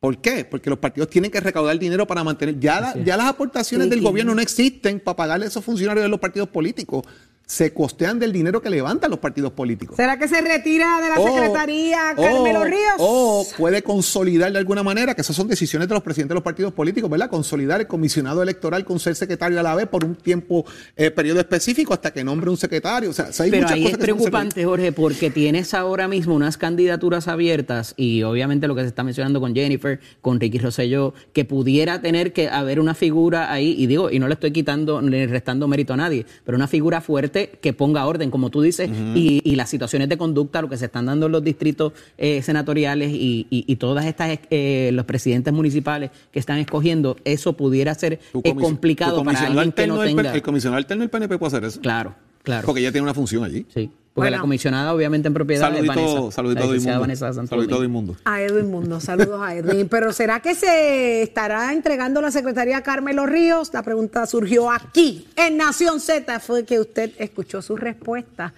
[0.00, 0.44] ¿Por qué?
[0.44, 2.58] Porque los partidos tienen que recaudar dinero para mantener.
[2.60, 4.04] Ya, la- ya las aportaciones Sí, del sí.
[4.04, 7.04] gobierno no existen para pagarle a esos funcionarios de los partidos políticos.
[7.48, 9.94] Se costean del dinero que levantan los partidos políticos.
[9.96, 12.94] ¿Será que se retira de la O- Secretaría Carmelo Ríos?
[12.98, 16.42] O puede consolidar de alguna manera, que esas son decisiones de los presidentes de los
[16.42, 17.30] partidos políticos, ¿verdad?
[17.30, 20.64] Consolidar el comisionado electoral con ser secretario a la vez por un tiempo,
[20.96, 23.10] eh, periodo específico hasta que nombre un secretario.
[23.10, 26.34] O sea, hay Pero muchas ahí cosas es que preocupante, Jorge, porque tienes ahora mismo
[26.34, 31.14] unas candidaturas abiertas y obviamente lo que se está mencionando con Jennifer, con Ricky Rosselló,
[31.32, 35.00] que pudiera tener que haber una figura ahí, y digo, y no le estoy quitando
[35.00, 38.90] ni restando mérito a nadie, pero una figura fuerte que ponga orden, como tú dices,
[39.14, 42.42] y, y las situaciones de conducta, lo que se están dando en los distritos eh,
[42.42, 47.94] senatoriales y, y- y todas estas, eh, los presidentes municipales que están escogiendo, eso pudiera
[47.94, 50.34] ser eh, complicado para alguien que no tenga.
[50.34, 51.80] El comisionado alterno del PNP puede hacer eso.
[51.80, 52.64] Claro, claro.
[52.66, 53.66] Porque ella tiene una función allí.
[53.72, 54.36] Sí, porque Bueno.
[54.38, 57.00] la comisionada obviamente en propiedad es Saludito, Vanessa, saludito de inmundo.
[57.00, 58.00] Vanessa Santo Saludito de Domingo.
[58.00, 58.20] inmundo.
[58.24, 59.88] A Edwin Mundo, saludos a Edwin.
[59.90, 63.70] Pero ¿será que se estará entregando la Secretaría Carmelo Ríos?
[63.74, 66.40] La pregunta surgió aquí, en Nación Z.
[66.40, 68.54] Fue que usted escuchó su respuesta.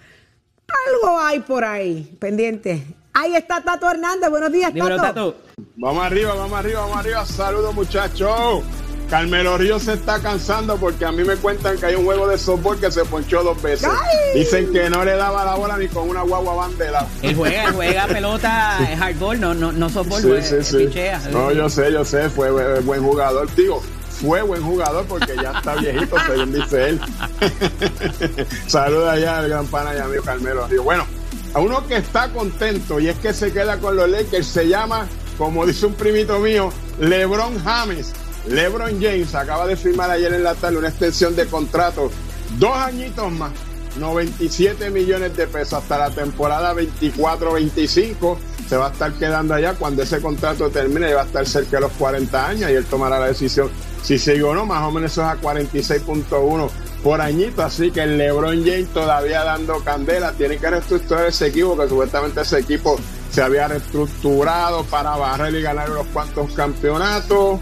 [0.93, 2.81] Algo hay por ahí, pendiente.
[3.11, 4.29] Ahí está Tato Hernández.
[4.29, 4.95] Buenos días, Dímelo.
[4.95, 5.35] Tato.
[5.75, 7.25] Vamos arriba, vamos arriba, vamos arriba.
[7.25, 8.63] Saludos, muchachos.
[9.09, 12.37] Carmelo Ríos se está cansando porque a mí me cuentan que hay un juego de
[12.37, 13.89] softball que se ponchó dos veces.
[14.35, 17.07] Dicen que no le daba la bola ni con una guagua bandera.
[17.23, 18.95] Él juega, él juega pelota sí.
[18.95, 20.77] hardball, no, no, no softball, Sí, juega, sí, sí.
[20.85, 21.19] pichea.
[21.31, 23.53] No, yo sé, yo sé, fue bu- buen jugador.
[23.55, 23.81] Digo,
[24.21, 27.01] fue buen jugador porque ya está viejito, según dice él.
[28.67, 30.83] Saluda allá al gran pana y amigo Carmelo Ríos.
[30.85, 31.05] Bueno,
[31.53, 35.07] a uno que está contento y es que se queda con los Lakers se llama,
[35.37, 38.13] como dice un primito mío, LeBron James.
[38.49, 42.09] LeBron James acaba de firmar ayer en la tarde una extensión de contrato,
[42.57, 43.51] dos añitos más,
[43.97, 48.37] 97 millones de pesos hasta la temporada 24-25.
[48.67, 51.81] Se va a estar quedando allá cuando ese contrato termine va a estar cerca de
[51.81, 53.69] los 40 años y él tomará la decisión
[54.03, 56.69] si sigue o no, más o menos eso es a 46.1
[57.03, 61.77] por añito, así que el LeBron James todavía dando candela, tiene que reestructurar ese equipo,
[61.77, 62.99] que supuestamente ese equipo
[63.31, 67.59] se había reestructurado para barrer y ganar unos cuantos campeonatos.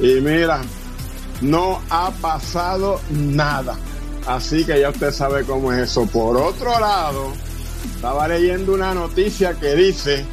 [0.00, 0.60] Y mira,
[1.40, 3.76] no ha pasado nada.
[4.26, 6.06] Así que ya usted sabe cómo es eso.
[6.06, 7.32] Por otro lado,
[7.94, 10.24] estaba leyendo una noticia que dice,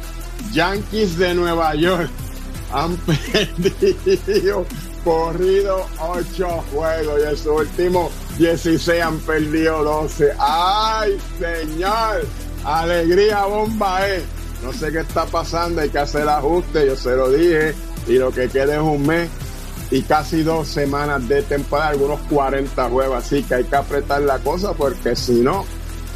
[0.52, 2.10] Yankees de Nueva York
[2.72, 4.66] han perdido,
[5.02, 10.32] corrido ocho juegos y en su último 16 han perdido 12.
[10.38, 12.26] ¡Ay, señor!
[12.64, 14.22] Alegría bomba, eh.
[14.62, 17.74] No sé qué está pasando, hay que hacer ajuste, yo se lo dije,
[18.08, 19.28] y lo que queda es un mes
[19.90, 24.38] y casi dos semanas de temporada, algunos 40 juegos, así que hay que apretar la
[24.38, 25.64] cosa porque si no,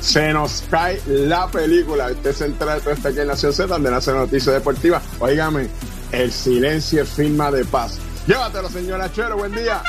[0.01, 2.11] se nos cae la película.
[2.11, 5.01] Usted se entera de aquí en Nación Z, donde nace la noticia deportiva.
[5.19, 5.69] Óigame,
[6.13, 7.99] el silencio es firma de paz.
[8.27, 9.83] Llévatelo, señora Chero, buen día.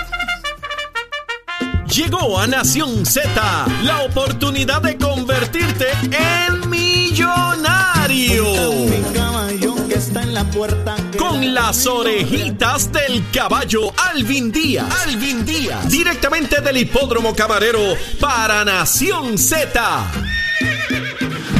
[1.87, 3.29] Llegó a Nación Z
[3.83, 8.45] la oportunidad de convertirte en millonario.
[11.17, 14.87] Con las orejitas del caballo Alvin Díaz.
[15.05, 15.89] Alvin Díaz.
[15.89, 17.81] Directamente del hipódromo camarero
[18.17, 20.09] para Nación Z.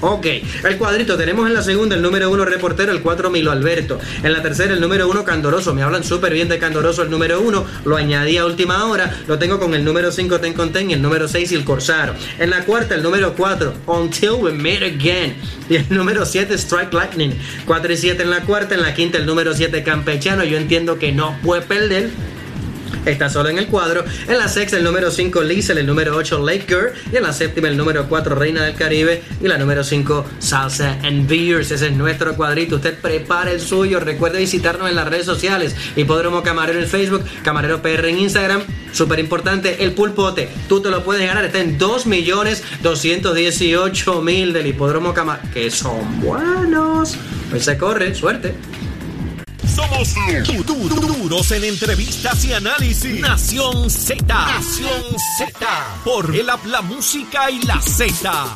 [0.00, 0.26] Ok,
[0.64, 3.98] el cuadrito tenemos en la segunda el número uno reportero, el 4 Milo Alberto.
[4.22, 5.74] En la tercera el número uno Candoroso.
[5.74, 7.66] Me hablan súper bien de Candoroso el número uno.
[7.84, 9.12] Lo añadí a última hora.
[9.26, 12.14] Lo tengo con el número 5 Ten Conten y el número 6 el Corsaro.
[12.38, 15.36] En la cuarta el número 4 Until We Meet Again.
[15.68, 17.32] Y el número 7 Strike Lightning.
[17.66, 18.76] 4 y 7 en la cuarta.
[18.76, 20.44] En la quinta el número 7 Campechano.
[20.44, 22.10] Yo entiendo que no puede perder.
[23.04, 24.04] Está solo en el cuadro.
[24.26, 25.78] En la sexta, el número 5, Liesel.
[25.78, 26.92] El número 8, Lake Girl.
[27.12, 29.22] Y en la séptima, el número 4, Reina del Caribe.
[29.40, 31.70] Y la número 5, Salsa and Beers.
[31.70, 32.76] Ese es nuestro cuadrito.
[32.76, 34.00] Usted prepare el suyo.
[34.00, 35.74] Recuerde visitarnos en las redes sociales.
[35.96, 37.24] Hipódromo Camarero en Facebook.
[37.42, 38.62] Camarero PR en Instagram.
[38.92, 40.48] Súper importante, el pulpote.
[40.68, 41.44] Tú te lo puedes ganar.
[41.44, 45.48] Está en 2.218.000 del Hipódromo Camarero.
[45.52, 47.16] Que son buenos.
[47.50, 48.14] Pues se corre.
[48.14, 48.54] Suerte.
[49.66, 50.14] Somos
[50.78, 50.88] Du-
[51.18, 53.20] Duros en entrevistas y análisis.
[53.20, 54.24] Nación Z.
[54.26, 55.02] Nación
[55.38, 55.50] Z.
[56.04, 58.54] Por el habla música y la Z.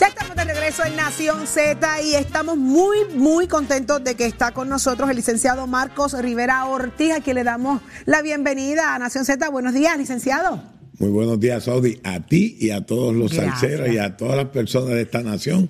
[0.00, 4.52] Ya estamos de regreso en Nación Z y estamos muy, muy contentos de que está
[4.52, 9.24] con nosotros el licenciado Marcos Rivera Ortiz, a quien le damos la bienvenida a Nación
[9.24, 9.48] Z.
[9.50, 10.62] Buenos días, licenciado.
[10.98, 14.46] Muy buenos días, Saudi, a ti y a todos los salseros y a todas las
[14.46, 15.68] personas de esta nación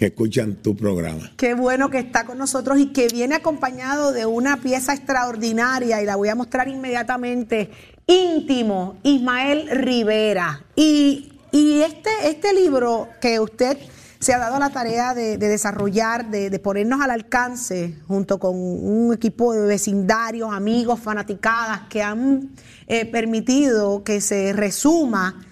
[0.00, 1.30] que escuchan tu programa.
[1.36, 6.06] Qué bueno que está con nosotros y que viene acompañado de una pieza extraordinaria y
[6.06, 7.70] la voy a mostrar inmediatamente.
[8.06, 10.64] Íntimo, Ismael Rivera.
[10.74, 13.76] Y, y este, este libro que usted
[14.18, 18.54] se ha dado la tarea de, de desarrollar, de, de ponernos al alcance, junto con
[18.56, 22.52] un equipo de vecindarios, amigos, fanaticadas, que han
[22.86, 25.44] eh, permitido que se resuma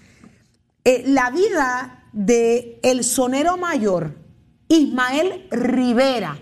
[0.84, 4.27] eh, la vida de el sonero mayor,
[4.68, 6.38] Ismael Rivera.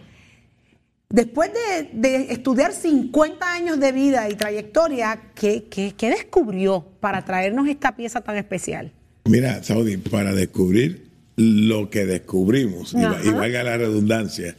[1.09, 7.25] Después de, de estudiar 50 años de vida y trayectoria, ¿qué, qué- qué descubrió para
[7.25, 8.93] traernos esta pieza tan especial?
[9.25, 14.57] Mira, Saudi, para descubrir lo que descubrimos, y, y valga la redundancia,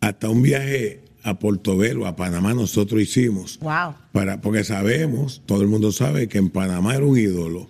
[0.00, 3.58] hasta un viaje a Portobelo, a Panamá, nosotros hicimos.
[3.60, 3.94] Wow.
[4.12, 7.68] Para, porque sabemos, todo el mundo sabe que en Panamá era un ídolo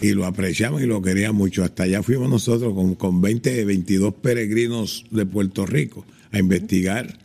[0.00, 1.64] y lo apreciaban y lo querían mucho.
[1.64, 7.18] Hasta allá fuimos nosotros con, con 20, 22 peregrinos de Puerto Rico a investigar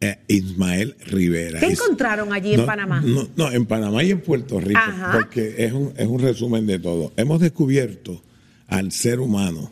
[0.00, 1.60] eh, Ismael Rivera.
[1.60, 3.00] ¿Qué encontraron allí en no, Panamá?
[3.00, 5.12] No, no, en Panamá y en Puerto Rico, Ajá.
[5.12, 7.12] porque es un, es un resumen de todo.
[7.16, 8.22] Hemos descubierto
[8.66, 9.70] al ser humano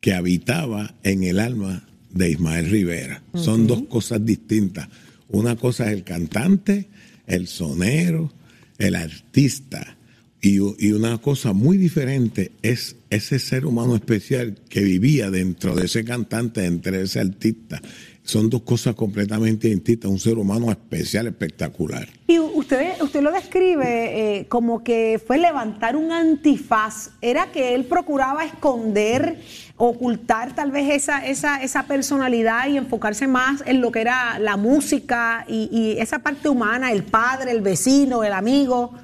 [0.00, 3.22] que habitaba en el alma de Ismael Rivera.
[3.34, 4.88] Son dos cosas distintas.
[5.28, 6.88] Una cosa es el cantante,
[7.26, 8.32] el sonero,
[8.78, 9.96] el artista.
[10.42, 10.58] Y,
[10.92, 16.64] una cosa muy diferente es ese ser humano especial que vivía dentro de ese cantante,
[16.64, 17.80] entre ese artista.
[18.22, 20.10] Son dos cosas completamente distintas.
[20.10, 22.08] Un ser humano especial, espectacular.
[22.26, 27.10] Y usted, usted lo describe eh, como que fue levantar un antifaz.
[27.20, 29.40] ¿Era que él procuraba esconder,
[29.76, 34.56] ocultar tal vez esa, esa, esa personalidad y enfocarse más en lo que era la
[34.56, 38.94] música y, y esa parte humana, el padre, el vecino, el amigo?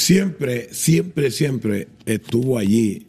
[0.00, 3.06] Siempre, siempre, siempre estuvo allí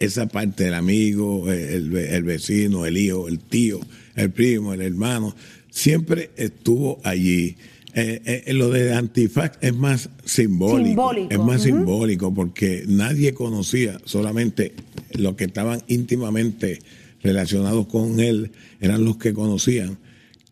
[0.00, 3.78] esa parte del amigo, el, ve- el vecino, el hijo, el tío,
[4.16, 5.36] el primo, el hermano.
[5.70, 7.56] Siempre estuvo allí.
[7.94, 10.88] Eh, eh, lo de Antifax es más simbólico.
[10.88, 14.72] Simbólico, Es más simbólico porque nadie conocía, solamente
[15.14, 16.80] los que estaban íntimamente
[17.22, 18.50] relacionados con él
[18.80, 19.96] eran los que conocían.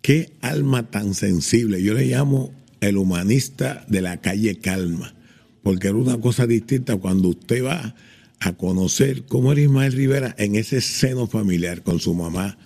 [0.03, 1.83] Qué alma tan sensible.
[1.83, 5.15] Yo le llamo el humanista de la calle Calma,
[5.63, 7.95] porque era una cosa distinta cuando usted va
[8.41, 12.57] a conocer cómo era Ismael Rivera en ese seno familiar, con su mamá,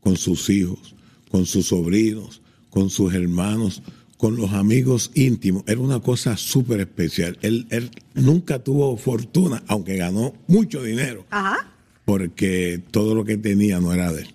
[0.00, 0.94] con sus hijos,
[1.30, 2.40] con sus sobrinos,
[2.70, 3.82] con sus hermanos,
[4.16, 5.64] con los amigos íntimos.
[5.66, 7.38] Era una cosa súper especial.
[7.42, 11.74] Él, él nunca tuvo fortuna, aunque ganó mucho dinero, Ajá.
[12.04, 14.34] porque todo lo que tenía no era de él.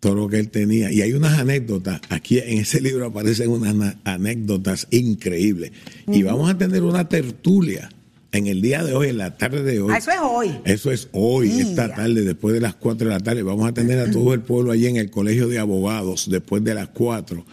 [0.00, 0.92] Todo lo que él tenía.
[0.92, 2.00] Y hay unas anécdotas.
[2.08, 5.72] Aquí en ese libro aparecen unas na- anécdotas increíbles.
[6.06, 7.88] Y vamos a tener una tertulia
[8.30, 9.90] en el día de hoy, en la tarde de hoy.
[9.92, 10.50] Ah, eso es hoy.
[10.64, 13.42] Eso es hoy, esta tarde, después de las 4 de la tarde.
[13.42, 16.74] Vamos a tener a todo el pueblo allí en el Colegio de Abogados después de
[16.74, 17.44] las 4.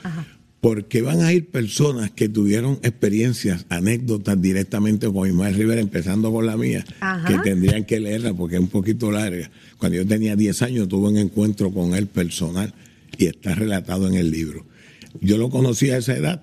[0.65, 6.47] Porque van a ir personas que tuvieron experiencias, anécdotas directamente con Ismael Rivera, empezando con
[6.47, 7.27] la mía, Ajá.
[7.27, 9.51] que tendrían que leerla porque es un poquito larga.
[9.77, 12.73] Cuando yo tenía 10 años tuve un encuentro con él personal
[13.15, 14.65] y está relatado en el libro.
[15.21, 16.41] Yo lo conocí a esa edad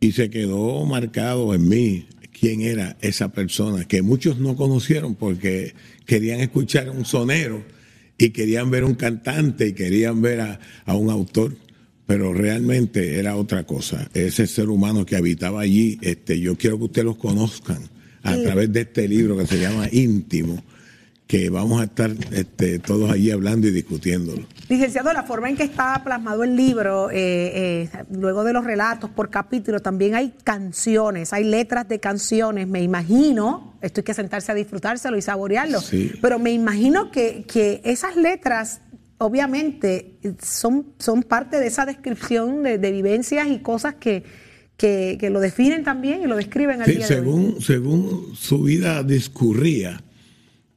[0.00, 5.74] y se quedó marcado en mí quién era esa persona que muchos no conocieron porque
[6.06, 7.62] querían escuchar a un sonero
[8.16, 11.54] y querían ver un cantante y querían ver a, a un autor
[12.12, 16.84] pero realmente era otra cosa ese ser humano que habitaba allí este yo quiero que
[16.84, 17.78] ustedes los conozcan
[18.22, 18.42] a Sí.
[18.44, 20.62] través de este libro que se llama íntimo
[21.26, 25.62] que vamos a estar este, todos allí hablando y discutiéndolo Licenciado, la forma en que
[25.62, 27.14] está plasmado el libro, eh,
[27.84, 32.82] eh, luego de los relatos por capítulo, también hay canciones, hay letras de canciones, me
[32.82, 36.12] imagino, esto hay que sentarse a disfrutárselo y saborearlo, Sí.
[36.20, 38.80] pero me imagino que, que esas letras,
[39.24, 44.22] obviamente, son, son parte de esa descripción de, de vivencias y cosas que,
[44.76, 47.18] que, que lo definen también y lo describen al Sí, día de hoy.
[47.24, 50.02] según, según su vida discurría,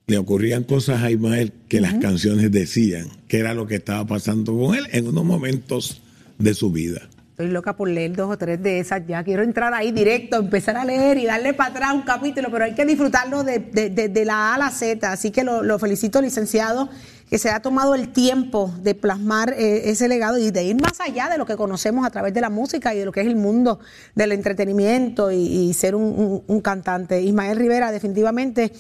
[0.07, 4.55] le ocurrían cosas a Ismael que las canciones decían, que era lo que estaba pasando
[4.57, 6.01] con él en unos momentos
[6.37, 7.01] de su vida.
[7.31, 9.21] Estoy loca por leer dos o tres de esas ya.
[9.23, 12.75] Quiero entrar ahí directo, empezar a leer y darle para atrás un capítulo, pero hay
[12.75, 15.11] que disfrutarlo de, de- de- de la A a la Z.
[15.11, 16.87] Así que lo, lo felicito, licenciado,
[17.29, 20.99] que se ha tomado el tiempo de plasmar eh, ese legado y de ir más
[21.01, 23.27] allá de lo que conocemos a través de la música y de lo que es
[23.27, 23.79] el mundo
[24.13, 27.21] del entretenimiento y, ser un cantante.
[27.21, 28.71] Ismael Rivera, definitivamente.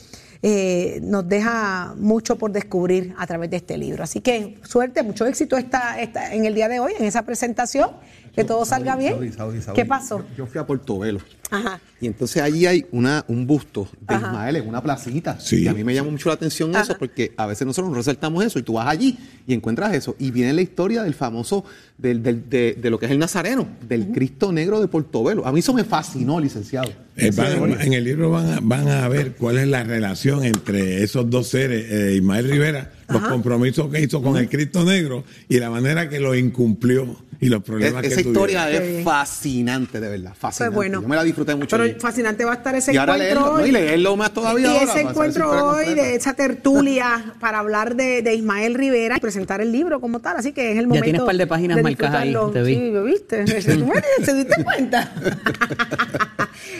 [0.47, 4.03] eh, nos deja mucho por descubrir a través de este libro.
[4.03, 7.89] Así que suerte, mucho éxito esta, esta- en el día de hoy, en esa presentación,
[8.35, 9.13] que todo salga bien.
[9.13, 9.75] Saudi, Saudi, Saudi.
[9.81, 10.19] ¿Qué pasó?
[10.31, 11.19] Yo, yo fui a Portobelo.
[11.51, 11.79] Ajá.
[12.01, 14.27] Y entonces allí hay una, un busto de Ajá.
[14.27, 15.39] Ismael en una placita.
[15.39, 15.61] Sí.
[15.63, 18.43] Y a mí me llama mucho la atención eso porque a veces nosotros nos resaltamos
[18.43, 19.17] eso y tú vas allí
[19.47, 20.15] y encuentras eso.
[20.19, 21.63] Y viene la historia del famoso,
[21.97, 25.45] del, del- de, de lo que es el Nazareno, del Cristo Negro de Portobelo.
[25.45, 26.91] A mí eso me fascinó, licenciado.
[27.15, 31.03] Eh, van- en el libro van a, van a ver cuál es la relación entre
[31.03, 35.59] esos dos seres, eh, Ismael Rivera, los compromisos que hizo con el Cristo Negro y
[35.59, 38.87] la manera que lo incumplió y los Es- problemas que esa historia tuvieron.
[38.89, 40.33] Es fascinante, de verdad.
[40.37, 40.73] Fascinante.
[40.73, 41.01] Pues bueno.
[41.01, 41.77] Yo me la disfruté mucho.
[41.77, 43.61] Pero fascinante va a estar ese Y ahora encuentro leerlo, ¿no?
[43.63, 43.69] hoy.
[43.69, 46.01] Y leerlo más todavía Y ahora, ese encuentro hoy completa.
[46.03, 50.37] de esa tertulia para hablar de, de Ismael Rivera y presentar el libro como tal.
[50.37, 51.03] Así que es el momento.
[51.03, 52.73] tienes par de páginas marcadas ahí, te vi.
[52.75, 53.43] Sí, ¿lo viste?
[53.45, 53.85] ¿Tú
[54.19, 55.13] me- ¿Se diste cuenta?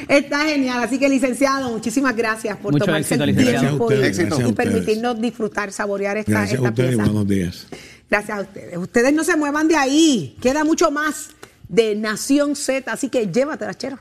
[0.07, 0.81] Está genial.
[0.83, 3.51] Así que, licenciado, muchísimas gracias por Mucho tomarse éxito, el licenciado.
[3.51, 6.93] Gracias a tiempo ustedes, y- gracias a y, permitirnos disfrutar, saborear esta, Gracias a ustedes
[6.93, 7.11] y pieza.
[7.11, 7.67] buenos días.
[8.09, 8.77] Gracias a ustedes.
[8.77, 10.37] Ustedes no se muevan de ahí.
[10.41, 11.29] Queda mucho más
[11.67, 13.99] de Nación Z, así que llévatela, chero.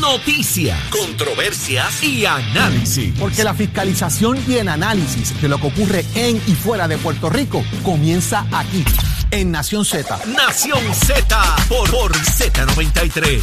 [0.00, 3.12] Noticias, controversias y análisis.
[3.18, 7.28] Porque la fiscalización y el análisis de lo que ocurre en y fuera de Puerto
[7.28, 8.82] Rico comienza aquí,
[9.30, 10.18] en Nación Z.
[10.26, 13.42] Nación Z por, por Z93.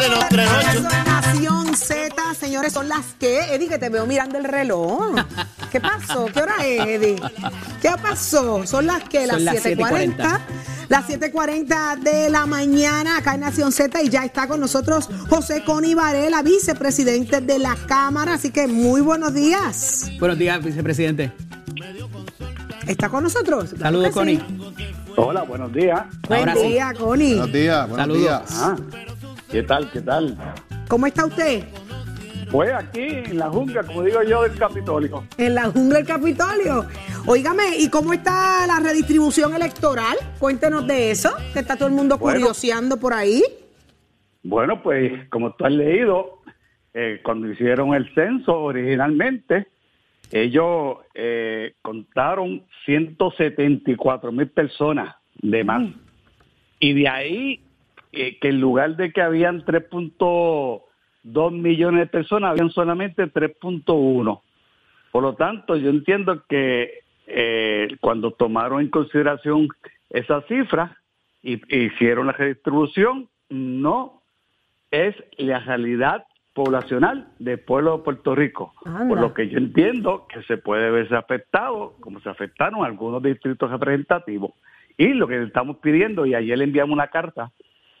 [0.00, 0.88] De los 38.
[1.04, 3.54] Nación Z, señores, son las que.
[3.54, 5.14] Eddie, que te veo mirando el reloj.
[5.70, 6.26] ¿Qué pasó?
[6.26, 7.16] ¿Qué hora es, Eddie?
[7.82, 8.66] ¿Qué pasó?
[8.66, 10.16] Son las que, las Son las 7:40.
[10.16, 10.40] 7:40.
[10.88, 15.62] Las 7:40 de la mañana acá en Nación Z y ya está con nosotros José
[15.64, 18.34] Coni Varela, vicepresidente de la Cámara.
[18.34, 20.10] Así que muy buenos días.
[20.18, 21.32] Buenos días, vicepresidente.
[22.86, 23.74] ¿Está con nosotros?
[23.78, 24.40] Saludos, sí.
[25.16, 26.02] Hola, buenos días.
[26.28, 26.68] Buen Ahora sí.
[26.68, 27.34] día, Connie.
[27.34, 28.20] Buenos días, buenos Saludos.
[28.22, 28.42] días.
[28.52, 28.76] Ah,
[29.50, 29.90] ¿qué tal?
[29.90, 30.36] ¿Qué tal?
[30.88, 31.64] ¿Cómo está usted?
[32.50, 35.24] Pues aquí en la jungla, como digo yo, del Capitolio.
[35.38, 36.84] En la jungla del Capitolio.
[37.26, 40.16] Óigame, ¿y cómo está la redistribución electoral?
[40.38, 42.40] Cuéntenos de eso, que está todo el mundo Bueno.
[42.40, 43.42] curioseando por ahí.
[44.42, 46.40] Bueno, pues como tú has leído,
[46.92, 49.68] eh, cuando hicieron el censo originalmente,
[50.32, 55.88] ellos eh, contaron 174 mil personas de más.
[56.80, 57.60] Y de ahí,
[58.12, 64.40] eh, que en lugar de que habían 3.2 millones de personas, habían solamente 3.1.
[65.12, 69.68] Por lo tanto, yo entiendo que eh, cuando tomaron en consideración
[70.08, 70.96] esa cifra
[71.42, 74.22] y e hicieron la redistribución, no
[74.90, 78.74] es la realidad poblacional del pueblo de Puerto Rico.
[78.84, 79.08] Anda.
[79.08, 83.70] Por lo que yo entiendo que se puede verse afectado, como se afectaron algunos distritos
[83.70, 84.52] representativos.
[84.98, 87.52] Y lo que estamos pidiendo, y ayer le enviamos una carta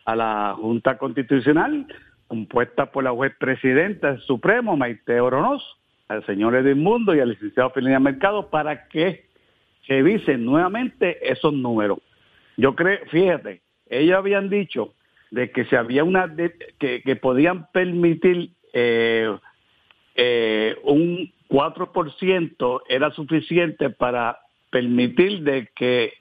[0.04, 1.86] a la Junta Constitucional,
[2.26, 5.62] compuesta por la juez presidenta del Supremo, Maite Oronoz,
[6.08, 9.26] al señor Edmundo y al licenciado Felina Mercado, para que
[9.86, 11.98] revisen nuevamente esos números.
[12.56, 14.94] Yo creo, fíjate, ellos habían dicho
[15.30, 16.34] de que si había una
[16.78, 19.36] que podían permitir eh,
[20.14, 24.38] eh, un 4% era suficiente para
[24.70, 26.12] permitir de que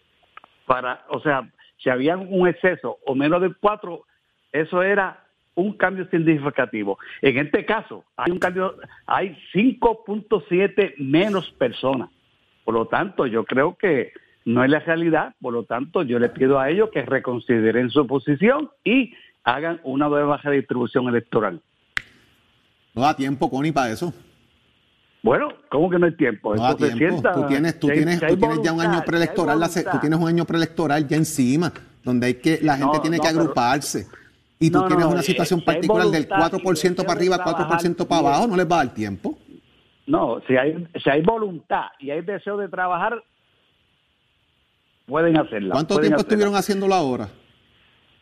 [0.65, 1.49] para, o sea,
[1.81, 4.01] si había un exceso o menos del 4,
[4.51, 5.23] eso era
[5.55, 6.97] un cambio significativo.
[7.21, 12.09] En este caso, hay un cambio, hay 5.7 menos personas.
[12.63, 14.13] Por lo tanto, yo creo que
[14.45, 18.07] no es la realidad, por lo tanto, yo le pido a ellos que reconsideren su
[18.07, 19.13] posición y
[19.43, 21.61] hagan una nueva redistribución electoral.
[22.93, 24.13] No da tiempo, Connie, para eso.
[25.21, 26.55] Bueno, ¿cómo que no hay tiempo?
[26.55, 26.97] No tiempo.
[26.97, 29.59] sienta- Tú tienes, tú si tienes, si tú tienes ya un año preelectoral,
[29.91, 33.23] tú tienes un año preelectoral ya encima, donde hay que la gente No, tiene no,
[33.23, 34.07] que agruparse.
[34.59, 38.07] Y tú tienes una eh, situación particular del voluntad y 4% para arriba, de 4%
[38.07, 39.37] para abajo, no les va a dar tiempo.
[40.07, 43.21] No, si hay, si hay voluntad y hay deseo de trabajar,
[45.05, 45.73] pueden hacerla.
[45.73, 46.33] ¿Cuánto pueden tiempo hacerla.
[46.33, 47.29] estuvieron haciéndolo ahora?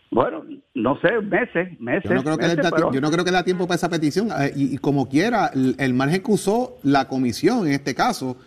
[0.09, 0.43] Bueno,
[0.73, 2.09] no sé, meses, meses.
[2.09, 4.29] Yo no creo que, da, pero- yo no creo que da tiempo para esa petición.
[4.39, 8.37] Eh, y, y como quiera, el, el margen que usó la comisión en este caso,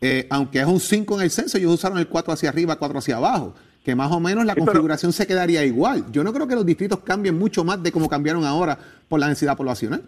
[0.00, 2.98] eh, aunque es un 5 en el censo, ellos usaron el 4 hacia arriba, 4
[2.98, 3.54] hacia abajo,
[3.84, 6.04] que más o menos la Sí, pero- configuración se quedaría igual.
[6.10, 9.26] Yo no creo que los distritos cambien mucho más de como cambiaron ahora por la
[9.26, 10.02] densidad poblacional.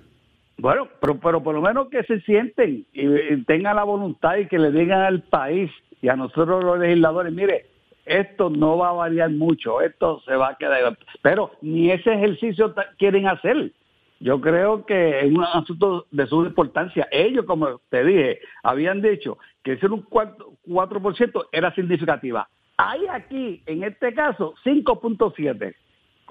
[0.59, 3.01] Bueno, pero, pero por lo menos que se sienten y,
[3.35, 7.33] y tengan la voluntad y que le digan al país y a nosotros los legisladores,
[7.35, 7.67] mire,
[8.05, 10.99] esto no va a variar mucho, esto se va a quedar.
[11.23, 13.73] Pero ni ese ejercicio quieren hacer.
[14.21, 17.09] Yo creo que es un asunto de suma importancia.
[17.11, 20.37] Ellos, como te dije, habían dicho que ser un 4%,
[20.67, 22.49] 4% era significativa.
[22.77, 25.75] Hay aquí, en este caso, 5.7.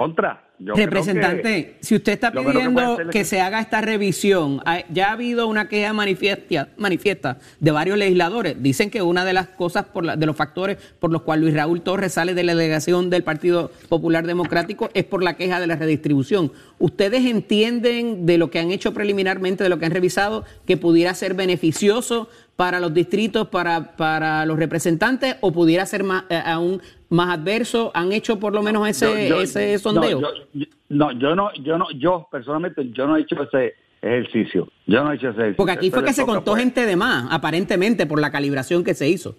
[0.02, 0.48] Contra.
[0.64, 4.84] Yo creo Representante, que- si usted está que pidiendo que se haga esta revisión, ha-
[4.90, 8.62] ya ha habido una queja manifiesta, manifiesta de varios legisladores.
[8.62, 11.56] Dicen que una de las cosas, por la- de los factores por los cuales Luis
[11.56, 15.66] Raúl Torres sale de la delegación del Partido Popular Democrático es por la queja de
[15.66, 16.52] la redistribución.
[16.78, 21.16] ¿Ustedes entienden de lo que han hecho preliminarmente, de lo que han revisado, que pudiera
[21.16, 26.82] ser beneficioso para los distritos, para, para los representantes, o pudiera ser más, eh, aún
[27.12, 27.92] más adverso?
[27.94, 30.22] ¿Han hecho por lo menos ese, Yo- yo- ese no, sondeo?
[30.54, 34.68] yo- No, yo no, yo no, yo personalmente yo no he hecho ese ejercicio.
[34.88, 35.58] Yo no he hecho ese ejercicio.
[35.58, 36.64] Porque aquí fue que se contó pues.
[36.64, 39.36] gente de más, aparentemente, por la calibración que se hizo.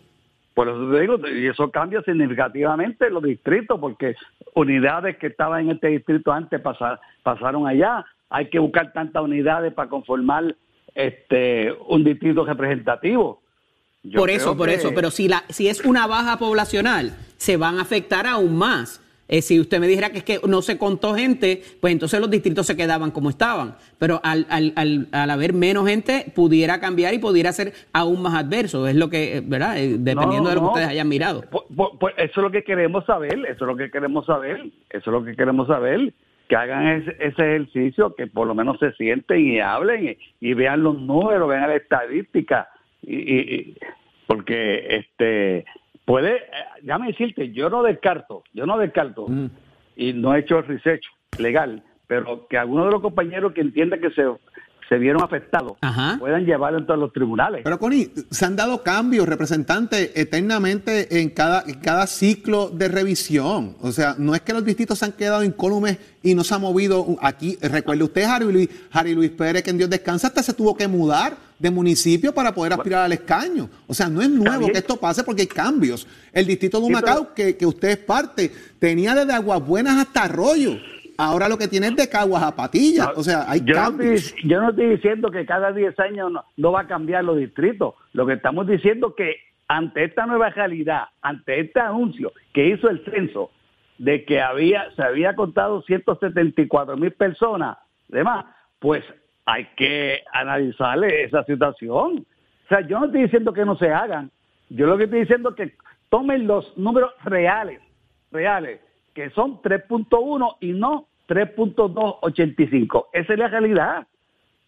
[0.55, 4.15] Por eso te digo, y eso cambia significativamente los distritos, porque
[4.55, 8.05] unidades que estaban en este distrito antes pasar- pasaron allá.
[8.31, 10.55] Hay que buscar tantas unidades para conformar
[10.95, 13.41] este un distrito representativo.
[14.03, 14.91] Yo por eso, por que- eso.
[14.95, 17.13] Pero si, la, si es una baja poblacional,
[17.43, 19.01] se van a afectar aún más.
[19.27, 22.31] Eh, si usted me dijera que es que no se contó gente, pues entonces los
[22.31, 23.75] distritos se quedaban como estaban.
[23.99, 28.35] Pero al, al, al, al haber menos gente, pudiera cambiar y pudiera ser aún más
[28.35, 28.87] adverso.
[28.87, 29.77] Es lo que, eh, ¿verdad?
[29.79, 31.45] Eh, Dependiendo No, de lo que ustedes hayan mirado.
[31.51, 35.13] Pues, eso es lo que queremos saber, eso es lo que queremos saber, eso es
[35.13, 36.13] lo que queremos saber,
[36.49, 40.55] que hagan ese, ese ejercicio, que por lo menos se sienten y hablen y, y
[40.55, 42.69] vean los números, vean la estadística,
[43.03, 43.75] y-
[44.27, 45.65] porque este
[46.05, 46.43] puede, eh,
[46.83, 49.27] déjame decirte, yo no descarto, yo no descarto,
[49.97, 51.05] y no he hecho el research
[51.39, 54.25] legal, pero que algunos de los compañeros que entiendan que se,
[54.89, 55.79] se vieron afectados
[56.19, 57.63] puedan llevarlo en todos los tribunales.
[57.65, 63.77] Pero Connie, se han dado cambios, representantes, eternamente en cada, en cada ciclo de revisión.
[63.81, 66.59] O sea, no es que los distritos se han quedado incólumes y no se ha
[66.59, 67.57] movido aquí.
[67.63, 70.89] Recuerde usted, Harry Luis, Harry Luis Pérez, que en Dios descansa, hasta se tuvo que
[70.89, 73.71] mudar de municipio para poder aspirar al escaño.
[73.87, 76.09] O sea, no es nuevo que esto pase porque hay cambios.
[76.33, 78.51] El distrito de Humacao, que, que usted es parte,
[78.81, 80.73] tenía desde Aguas Buenas hasta Arroyo.
[81.17, 83.11] Ahora lo que tiene es de Caguas a Patillas.
[83.15, 84.27] O sea, hay yo, no cambios.
[84.27, 87.37] estoy, yo no estoy diciendo que cada 10 años no, no va a cambiar los
[87.39, 87.95] distritos.
[88.13, 89.37] Lo que estamos diciendo es que
[89.69, 93.53] ante esta nueva realidad, ante este anuncio que hizo el censo
[93.99, 98.47] de que había se había contado 174 mil personas, demás,
[98.81, 99.05] pues
[99.45, 102.27] hay que analizarle esa situación.
[102.65, 104.31] O sea, yo no estoy diciendo que no se hagan.
[104.69, 105.77] Yo lo que estoy diciendo es que
[106.09, 107.81] tomen los números reales,
[108.31, 108.81] reales,
[109.15, 113.07] que son 3.1 y no 3.285.
[113.13, 114.07] Esa es la realidad.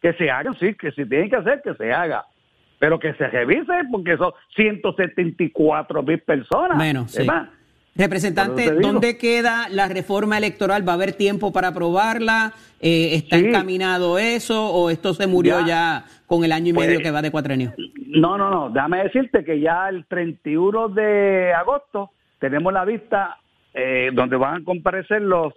[0.01, 2.27] Que se hagan, sí, que si tienen que hacer, que se haga.
[2.79, 6.77] Pero que se revise porque son 174 mil personas.
[6.77, 7.19] Menos, sí.
[7.19, 7.49] ¿verdad?
[7.97, 8.73] Representante.
[8.81, 10.87] ¿dónde queda la reforma electoral?
[10.87, 12.53] ¿Va a haber tiempo para aprobarla?
[12.81, 13.47] Eh, ¿Está Sí.
[13.47, 16.05] encaminado eso o esto se murió ya, Ya.
[16.27, 17.73] con el año y Pues, medio que va de cuatrenio?
[18.09, 18.71] No, no, no.
[18.71, 23.39] Déjame decirte que ya el 31 de agosto tenemos la vista
[23.75, 25.53] eh, donde van a comparecer los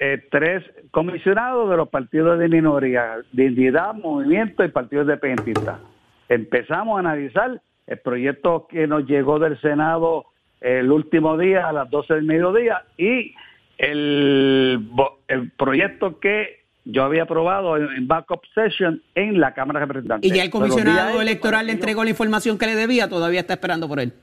[0.00, 5.80] eh, tres comisionados de los partidos de minoría, Dignidad, Movimiento y Partido Independentista.
[6.28, 10.26] Empezamos a analizar el proyecto que nos llegó del Senado
[10.60, 13.34] el último día a las 12 del mediodía y
[13.78, 14.88] el,
[15.28, 20.30] el proyecto que yo había aprobado en, backup session en la Cámara de Representantes.
[20.30, 23.86] Y ya el comisionado electoral le entregó la información que le debía, todavía está esperando
[23.86, 24.14] por él.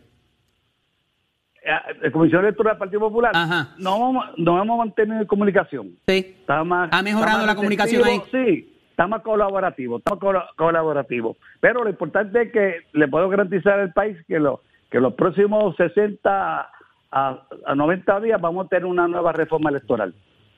[1.64, 1.72] Eh,
[2.04, 3.34] el comisionado electoral del Partido Popular.
[3.78, 5.92] No no hemos mantenido en comunicación.
[6.08, 6.36] Sí.
[6.40, 10.46] Está más ¿Ha mejorado está más la comunicación receptivo, sí está más colaborativo está más
[10.56, 11.36] colaborativo.
[11.60, 14.62] Pero lo importante es que le puedo garantizar al país que lo
[14.96, 16.70] que los próximos 60
[17.12, 20.14] a, a 90 días vamos a tener una nueva reforma electoral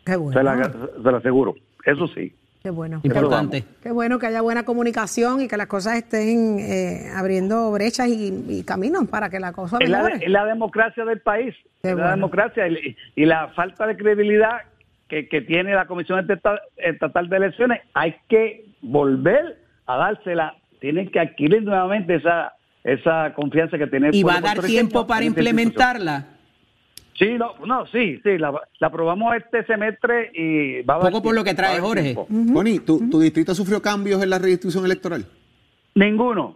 [0.05, 0.37] Qué bueno.
[0.37, 0.63] se la,
[1.03, 2.31] se la aseguro eso sí
[2.61, 2.99] Qué bueno.
[3.03, 3.63] Importante.
[3.81, 8.43] Qué bueno que haya buena comunicación y que las cosas estén eh, abriendo brechas y,
[8.49, 10.25] y caminos para que la cosa es la, mejore.
[10.25, 14.63] es la democracia del país, Qué es la democracia y, y la falta de credibilidad
[15.07, 16.27] que, que tiene la Comisión
[16.77, 22.56] Estatal de Elecciones, hay que volver a dársela, tienen que adquirir nuevamente esa
[22.87, 26.25] esa confianza que tiene el ¿Y va a dar tiempo para implementarla?
[27.19, 31.23] Sí, no, no, sí, sí, la, la aprobamos este semestre y va a dar Poco
[31.23, 32.15] por lo que trae Jorge.
[32.53, 35.25] Connie, ¿tu, tu distrito sufrió cambios en la redistribución electoral?
[35.95, 36.55] Ninguno,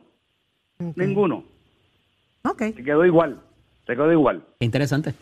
[0.95, 1.43] ninguno.
[2.43, 2.59] Ok.
[2.75, 3.39] Se quedó igual,
[3.87, 4.43] se quedó igual.
[4.59, 5.13] Interesante.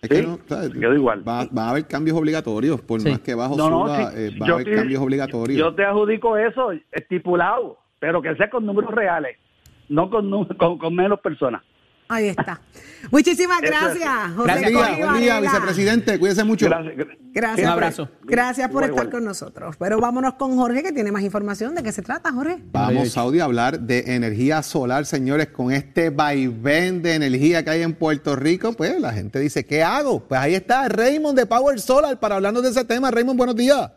[0.00, 0.70] Es que Sí, no, ¿sabes?
[0.72, 1.26] quedó igual.
[1.28, 3.10] Va, va a haber cambios obligatorios, por Sí.
[3.10, 5.58] más que bajo No, no, suba, sí, eh, va a haber te- cambios obligatorios.
[5.58, 9.36] Yo te adjudico eso estipulado, pero que sea con números reales,
[9.92, 11.62] no con, con, con menos personas.
[12.08, 12.60] Ahí está.
[13.10, 16.18] Muchísimas gracias, José buen día, Cory buen día, vicepresidente.
[16.18, 16.66] Cuídese mucho.
[16.66, 17.06] Gracias.
[17.32, 17.66] Gracias.
[17.66, 18.08] Un abrazo.
[18.24, 19.10] Gracias por Igual, estar igual.
[19.10, 19.76] con nosotros.
[19.78, 21.74] Pero vámonos con Jorge, que tiene más información.
[21.74, 22.58] ¿De qué se trata, Jorge?
[22.70, 27.82] Vamos, Saudi, a hablar de energía solar, señores, con este vaivén de energía que hay
[27.82, 28.74] en Puerto Rico.
[28.74, 30.20] Pues la gente dice, ¿qué hago?
[30.20, 33.10] Pues ahí está Raymond de Power Solar para hablarnos de ese tema.
[33.10, 33.90] Raymond, buenos días.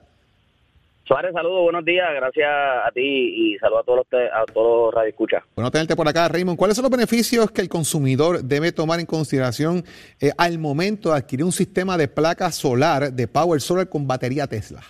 [1.07, 4.93] Suárez, saludos, buenos días, gracias a ti y saludos a todos los, te- a todos.
[5.55, 6.57] Bueno, tenerte por acá, Raymond.
[6.57, 9.83] ¿Cuáles son los beneficios que el consumidor debe tomar en consideración
[10.19, 14.47] eh, al momento de adquirir un sistema de placa solar de Power Solar con batería
[14.47, 14.81] Tesla?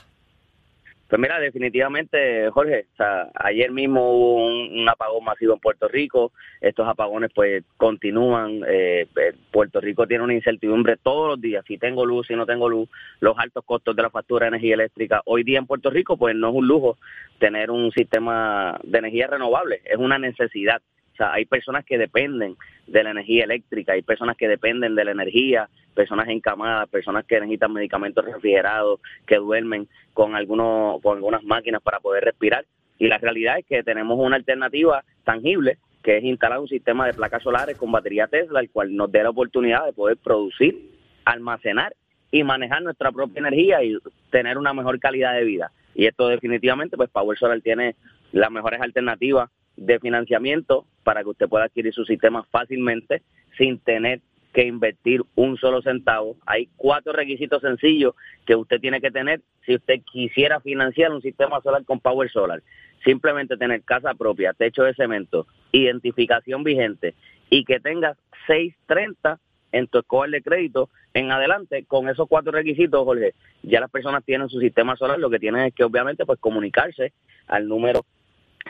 [1.08, 6.32] Pues mira, definitivamente, Jorge, o sea, ayer mismo hubo un, apagón masivo en Puerto Rico,
[6.62, 11.78] estos apagones pues continúan, eh, eh, Puerto Rico tiene una incertidumbre todos los días, si
[11.78, 12.90] tengo luz, si no tengo luz,
[13.20, 15.22] los altos costos de la factura de energía eléctrica.
[15.26, 16.98] Hoy día en Puerto Rico pues no es un lujo
[17.38, 20.82] tener un sistema de energía renovable, es una necesidad.
[21.14, 25.06] O sea, hay personas que dependen de la energía eléctrica, hay personas que dependen de
[25.06, 31.44] la energía, personas encamadas, personas que necesitan medicamentos refrigerados, que duermen con algunos con algunas
[31.44, 32.66] máquinas para poder respirar.
[33.00, 37.14] Y la realidad es que tenemos una alternativa tangible, que es instalar un sistema de
[37.14, 40.92] placas solares con batería Tesla, el cual nos dé la oportunidad de poder producir,
[41.26, 41.96] almacenar
[42.32, 43.98] y manejar nuestra propia energía y
[44.30, 45.72] tener una mejor calidad de vida.
[45.96, 47.96] Y esto definitivamente, pues Power Solar tiene
[48.32, 53.22] las mejores alternativas de financiamiento para que usted pueda adquirir su sistema fácilmente
[53.58, 54.22] sin tener
[54.56, 56.38] que invertir un solo centavo.
[56.46, 61.60] Hay cuatro requisitos sencillos que usted tiene que tener si usted quisiera financiar un sistema
[61.60, 62.64] solar con Power Solar.
[63.04, 67.16] Simplemente tener casa propia, techo de cemento, identificación vigente
[67.50, 69.42] y que tengas 630
[69.74, 74.24] en tu score de crédito en adelante con esos cuatro requisitos, Jorge, ya las personas
[74.24, 77.12] tienen su sistema solar, lo que tienen es que obviamente pues comunicarse
[77.48, 78.06] al número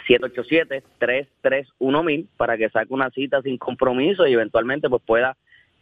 [0.07, 5.37] 787-331-1000 para que saque una cita sin compromiso y eventualmente pues pueda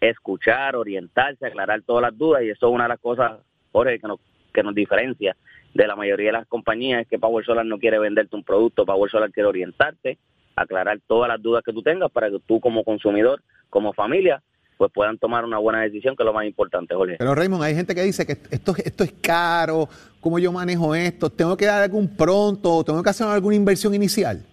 [0.10, 3.40] escuchar, orientarse, aclarar todas las dudas y eso es una de las cosas,
[3.72, 4.20] Jorge, que nos,
[4.54, 5.36] que nos diferencia
[5.74, 8.86] de la mayoría de las compañías es que Power Solar no quiere venderte un producto,
[8.86, 10.18] Power Solar quiere orientarte,
[10.56, 14.44] aclarar todas las dudas que tú tengas para que tú como consumidor, como familia,
[14.78, 17.16] pues puedan tomar una buena decisión, que es lo más importante, Jorge.
[17.18, 19.88] Pero Raymond, hay gente que dice que esto, esto es caro,
[20.20, 21.30] ¿cómo yo manejo esto?
[21.30, 22.84] ¿Tengo que dar algún pronto?
[22.84, 24.46] ¿Tengo que hacer alguna inversión inicial?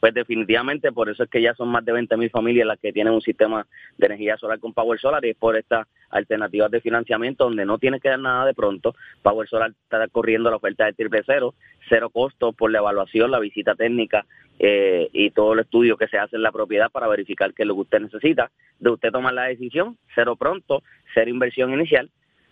[0.00, 2.92] Pues definitivamente por eso es que ya son más de 20 mil familias las que
[2.92, 6.80] tienen un sistema de energía solar con Power Solar y es por estas alternativas de
[6.80, 8.94] financiamiento donde no tienes que dar nada de pronto.
[9.22, 11.54] Power Solar está corriendo la oferta de triple cero,
[11.88, 14.24] cero costo por la evaluación, la visita técnica
[14.58, 17.66] eh, y todo el estudio que se hace en la propiedad para verificar qué es
[17.66, 18.50] lo que usted necesita.
[18.78, 20.82] De usted tomar la decisión, cero pronto,
[21.14, 22.10] cero inversión inicial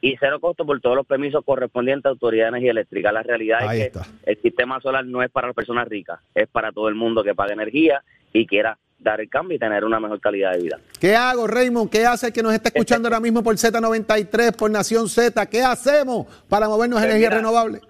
[0.08, 3.10] y cero costo por todos los permisos correspondientes a Autoridad de Energía Eléctrica.
[3.10, 4.06] La realidad Ahí es que está.
[4.24, 7.34] el sistema solar no es para las personas ricas, es para todo el mundo que
[7.34, 10.78] paga energía y quiera dar el cambio y tener una mejor calidad de vida.
[11.00, 11.90] ¿Qué hago, Raymond?
[11.90, 15.44] ¿Qué hace el que nos está escuchando ahora mismo por Z93, por Nación Z?
[15.46, 17.80] ¿Qué hacemos para movernos a Pues energía mira, renovable?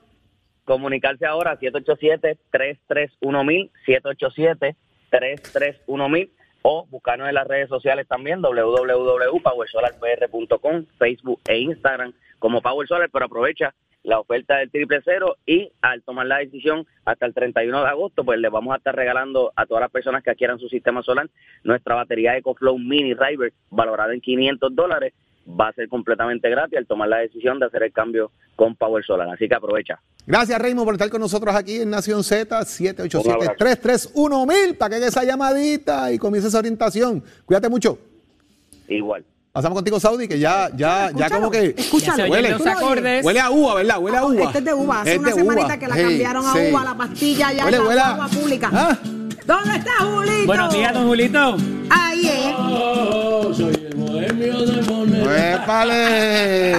[0.64, 3.70] Comunicarse ahora a 787-331-1000,
[5.12, 6.30] 787-331-1000
[6.68, 13.26] o buscarnos en las redes sociales también, www.powersolarpr.com, Facebook e Instagram como Power Solar, pero
[13.26, 17.88] aprovecha la oferta del triple cero y al tomar la decisión hasta el 31 de
[17.88, 21.04] agosto, pues le vamos a estar regalando a todas las personas que adquieran su sistema
[21.04, 21.30] solar
[21.62, 25.14] nuestra batería EcoFlow Mini River valorada en 500 dólares.
[25.48, 29.04] Va a ser completamente gratis al tomar la decisión de hacer el cambio con Power
[29.04, 29.28] Solar.
[29.30, 30.00] Así que aprovecha.
[30.26, 35.06] Gracias, Raymond, por estar con nosotros aquí en Nación Z, Un 787-331-1000, para que haga
[35.06, 37.22] esa llamadita y comience esa orientación.
[37.44, 37.96] Cuídate mucho.
[38.88, 39.24] Igual.
[39.52, 42.30] Pasamos contigo, Saudi, que ya, ya, ya como que Escúchalo.
[42.30, 43.24] huele, Los acordes.
[43.24, 43.98] huele a uva, ¿verdad?
[44.00, 44.42] Huele a uva.
[44.42, 45.00] Este es de uva.
[45.00, 45.78] Hace Es una semanita uva.
[45.78, 46.58] que la cambiaron a sí.
[46.70, 48.70] uva, la pastilla ya Huele, la huele agua pública.
[48.72, 48.98] Ah.
[49.46, 50.46] ¿Dónde está Julito?
[50.46, 51.56] Buenos días, don Julito.
[51.88, 52.54] Ahí es.
[52.58, 53.85] Oh, soy el
[54.16, 55.34] bohemio de Monero.
[55.36, 56.72] ¡Épale!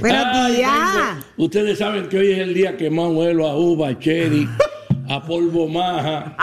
[0.00, 1.16] Buenos días.
[1.36, 4.48] Ustedes saben que hoy es el día que más huelo a uva, a cherry,
[5.08, 6.34] a polvo maja,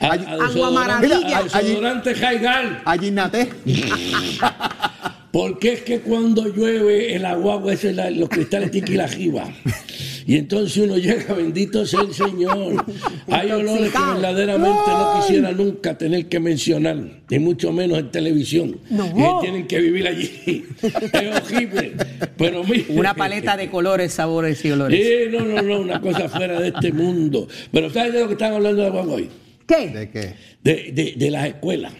[0.00, 1.16] a, a Agua maravilla.
[1.16, 2.82] desodorante, a desodorante Jaigal.
[2.84, 3.48] Allinate.
[5.32, 9.44] Porque es que cuando llueve el agua, ese, los cristales tienen la jiba.
[10.26, 12.84] Y entonces uno llega, bendito sea el Señor.
[13.28, 16.98] Hay olores que verdaderamente no quisiera nunca tener que mencionar,
[17.30, 18.76] y mucho menos en televisión.
[18.90, 19.06] No.
[19.06, 20.64] Y tienen que vivir allí.
[20.82, 21.92] Es horrible.
[22.36, 25.00] Pero mire, Una paleta de colores, sabores y olores.
[25.06, 27.46] Sí, no, no, no, una cosa fuera de este mundo.
[27.70, 29.28] Pero ¿sabes de lo que están hablando de hoy?
[29.66, 29.88] ¿Qué?
[29.90, 30.34] ¿De qué?
[30.62, 31.92] De, de, de las escuelas.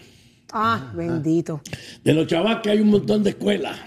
[0.51, 1.61] Ah, bendito.
[2.03, 3.77] de los chavales que hay un montón de escuelas.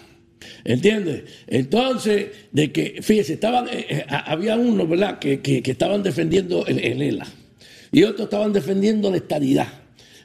[0.64, 1.22] ¿Entiendes?
[1.46, 6.78] Entonces, de que, fíjese, estaban, eh, eh, había unos, ¿verdad?, que, que- estaban defendiendo el,
[6.78, 7.26] el ELA
[7.92, 9.68] y otros estaban defendiendo la estadidad.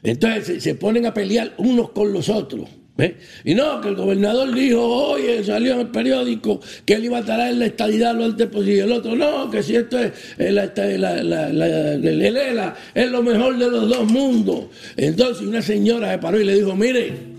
[0.02, 2.68] Entonces se, ponen a pelear unos con los otros.
[2.96, 3.12] ¿ves?
[3.44, 7.24] Y no, que el gobernador dijo, oye, salió en el periódico que él iba a
[7.24, 8.82] traer la estadidad lo antes posible.
[8.82, 13.58] El otro, no, que si esto es eh, la, la- la- la- es lo mejor
[13.58, 14.66] de los dos mundos.
[14.96, 17.35] Entonces una señora se paró y le dijo, mire,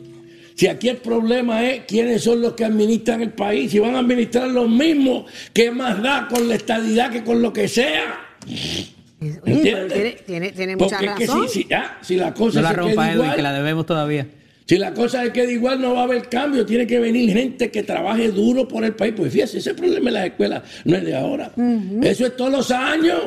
[0.57, 3.99] si aquí el problema es quiénes son los que administran el país, si van a
[3.99, 8.19] administrar los mismos, ¿qué más da con la estadidad que con lo que sea?
[8.45, 9.93] Oye, pero ¿Entiendes?
[9.93, 11.47] tiene, tiene, tiene mucha Porque es que razón.
[11.49, 13.53] si, si- ah, si la cosa No la se rompa, queda Edwin, igual, que la
[13.53, 14.27] debemos todavía.
[14.67, 16.65] si la cosa se queda igual, no va a haber cambio.
[16.65, 19.13] Tiene que venir gente que trabaje duro por el país.
[19.15, 21.51] Pues fíjese, ese problema en las escuelas no es de ahora.
[22.01, 23.21] Eso es todos los años.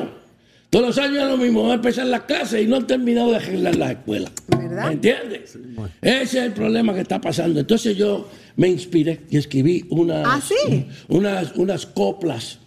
[0.71, 1.63] Todos los años es lo mismo.
[1.63, 4.31] Van a empezar las clases y no han terminado de arreglar las escuelas.
[4.57, 5.57] ¿Me entiendes?
[6.01, 7.59] Ese es el problema que está pasando.
[7.59, 10.87] Entonces yo me inspiré y escribí unas, ¿Ah, sí?
[11.09, 12.57] unas, unas coplas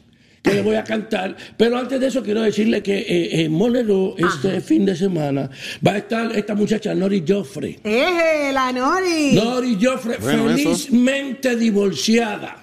[0.43, 1.35] que le voy a cantar.
[1.57, 5.49] Pero antes de eso quiero decirle que eh, en Monero este fin de semana
[5.85, 7.79] va a estar esta muchacha Nori Joffre.
[7.83, 9.33] ¡Eje, la Nori!
[9.33, 10.57] Nori Joffre, Bueno, eso.
[10.77, 12.61] felizmente divorciada.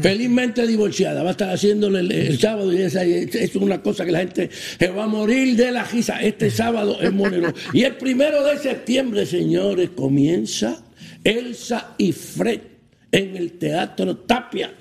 [0.00, 1.22] Felizmente divorciada.
[1.22, 4.50] Va a estar haciéndole el, el sábado y esa es, una cosa que la gente
[4.78, 6.20] se va a morir de la risa.
[6.22, 7.52] Este sábado es Monero.
[7.72, 10.82] Y el primero de septiembre, señores, comienza
[11.24, 12.60] Elsa y Fred
[13.12, 14.72] en el Teatro Tapia.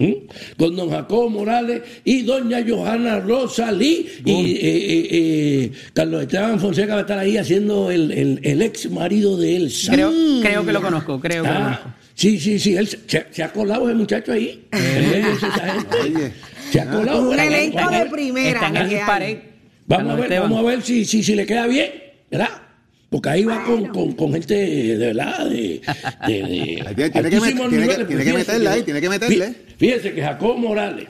[0.00, 0.12] ¿Mm?
[0.56, 6.92] Con don Jacobo Morales y doña Johanna Rosalí y eh, eh, eh, Carlos Esteban Fonseca
[6.92, 9.90] va a estar ahí haciendo el, el- el ex marido de Elsa.
[9.92, 11.97] Creo, creo que lo conozco, creo que lo Ah, conozco.
[12.18, 12.98] Sí, sí, sí, él se,
[13.30, 14.66] se- ha colado ese muchacho ahí.
[14.72, 15.96] En medio de esa gente.
[16.02, 16.32] Oye.
[16.70, 17.30] Se ha colado.
[17.30, 18.50] Un elenco de primera.
[18.50, 18.96] Está en el que hay.
[18.96, 19.38] dispared.
[19.86, 20.50] Vamos a ver, Esteban.
[20.50, 21.90] vamos a ver si, si, si le queda bien,
[22.30, 22.50] ¿verdad?
[23.08, 25.80] Porque ahí va con, con, con gente de verdad, de,
[26.26, 28.68] de, de Ahí tiene- tiene que altísimos met- tiene que- niveles, tiene que fíjese meterle
[28.68, 29.46] ahí, tiene que meterle.
[29.48, 31.08] fí- Fíjese que Jacobo Morales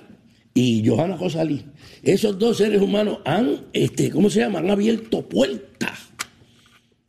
[0.55, 1.65] y Johanna Rosalí,
[2.05, 4.61] esos dos seres humanos han, este, ¿cómo se llama?
[4.61, 5.99] Han abierto puertas.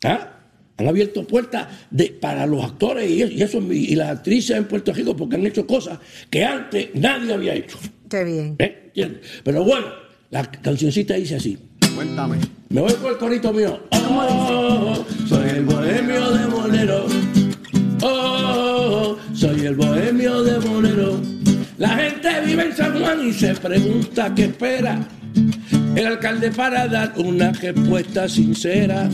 [0.04, 0.39] ¿Ah?
[0.80, 4.66] Han abierto puertas de, para los actores y, eso- y eso, y las actrices en
[4.66, 6.00] Puerto Rico porque han hecho cosas
[6.30, 7.78] que antes nadie había hecho.
[8.10, 8.56] Qué bien.
[8.60, 8.92] ¿Eh?
[9.44, 9.86] Pero bueno,
[10.32, 11.58] la cancioncita dice así.
[11.96, 12.38] Cuéntame.
[12.70, 13.82] Me voy por el corito mío.
[13.92, 17.06] Oh, soy el bohemio de Monero.
[18.02, 21.20] Oh, soy el bohemio de Monero.
[21.78, 25.08] La gente vive en San Juan y se pregunta qué espera
[25.96, 29.10] el alcalde para dar una respuesta sincera.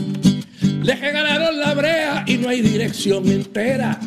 [0.86, 3.98] Le regalaron la brea y no hay dirección entera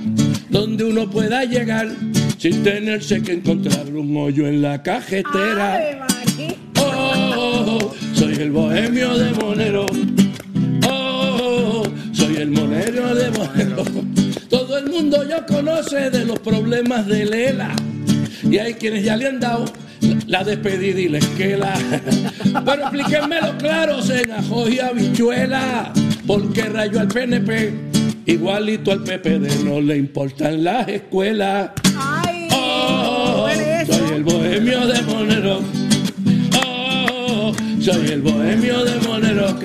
[0.47, 1.89] donde uno pueda llegar
[2.37, 5.73] sin tenerse que encontrar un hoyo en la cajetera.
[5.73, 6.55] Ave María.
[6.81, 9.87] Oh, soy el bohemio de Monero.
[10.89, 13.83] Oh, soy el monero de Monero.
[14.49, 17.75] Todo el mundo ya conoce de los problemas de Lela.
[18.49, 19.65] Y hay quienes ya le han dado
[20.27, 21.73] la despedida y la esquela.
[22.65, 25.91] Pero explíquenmelo claro, en ajo y habichuela.
[26.29, 27.73] Porque rayo al PNP,
[28.27, 31.71] igualito al PPD, no le importan las escuelas.
[31.97, 33.47] Ay, Oh,
[33.87, 35.59] soy el bohemio de Monero.
[36.63, 37.51] Oh,
[37.81, 39.59] soy el bohemio de Monero.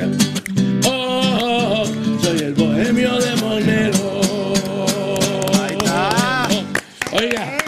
[0.88, 1.84] Oh,
[2.22, 4.22] soy el bohemio de Monero.
[5.60, 6.48] Ahí está.
[7.12, 7.58] Oiga,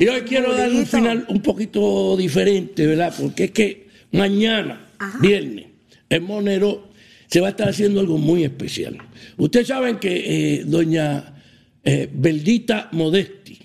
[0.00, 3.12] y hoy quiero dar un final un poquito diferente, ¿verdad?
[3.20, 4.80] Porque es que mañana,
[5.20, 5.66] viernes,
[6.08, 6.93] en Monero
[7.34, 8.96] se va a estar haciendo algo muy especial.
[9.38, 11.34] Ustedes saben que eh, doña
[11.82, 13.58] eh, Beldita Modesti,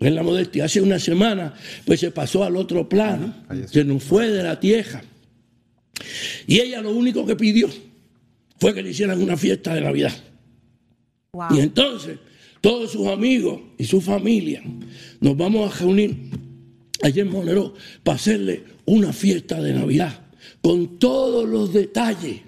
[0.00, 1.54] en la Modesti, hace una semana,
[1.84, 3.32] pues se pasó al otro plano,
[3.70, 5.04] se nos fue de la tierra.
[6.48, 7.68] Y ella lo único que pidió
[8.58, 10.12] fue que le hicieran una fiesta de Navidad.
[11.30, 11.46] Wow.
[11.54, 12.18] Y entonces,
[12.60, 14.64] todos sus amigos y su familia
[15.20, 16.16] nos vamos a reunir
[17.04, 20.26] allá en Monero para hacerle una fiesta de Navidad
[20.60, 22.40] con todos los detalles,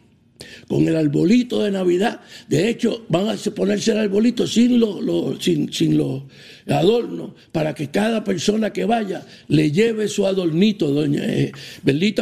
[0.69, 2.21] con el arbolito de Navidad.
[2.49, 6.23] De hecho, van a ponerse el arbolito sin los,
[6.67, 10.91] adornos para que cada persona que vaya le lleve su adornito.
[10.91, 11.53] Doña eh,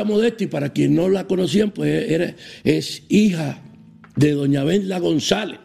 [0.04, 2.34] Modesti, para quien no la conocían, pues
[2.64, 3.62] es hija
[4.14, 5.58] de doña Benla González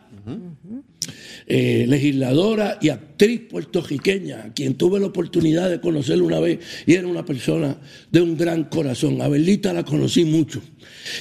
[1.54, 6.93] eh, legisladora y actriz puertorriqueña, a quien tuve la oportunidad de conocer una vez y
[6.93, 7.76] era una persona
[8.10, 9.22] de un gran corazón.
[9.22, 9.28] A
[9.74, 10.62] la conocí mucho.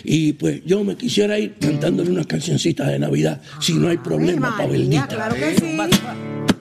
[0.04, 4.56] Y pues yo me quisiera ir cantándole unas cancioncitas de Navidad, si no hay problema
[4.56, 4.68] para
[5.08, 5.76] claro que sí.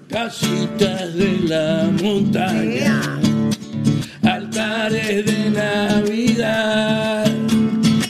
[0.08, 3.20] Casitas de la montaña,
[4.24, 7.32] altares de Navidad,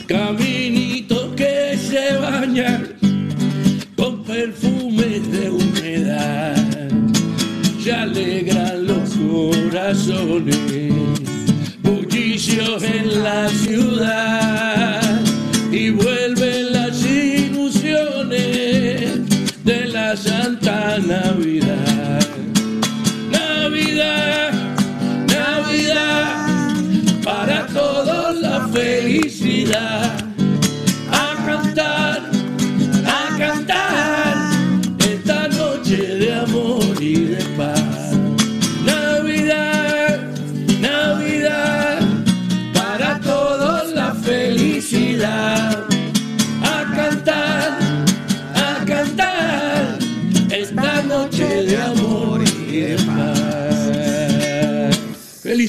[0.06, 2.94] caminitos que se bañan
[3.94, 4.79] con perfume
[7.82, 10.92] se alegran los corazones,
[11.82, 14.69] bullicios en la ciudad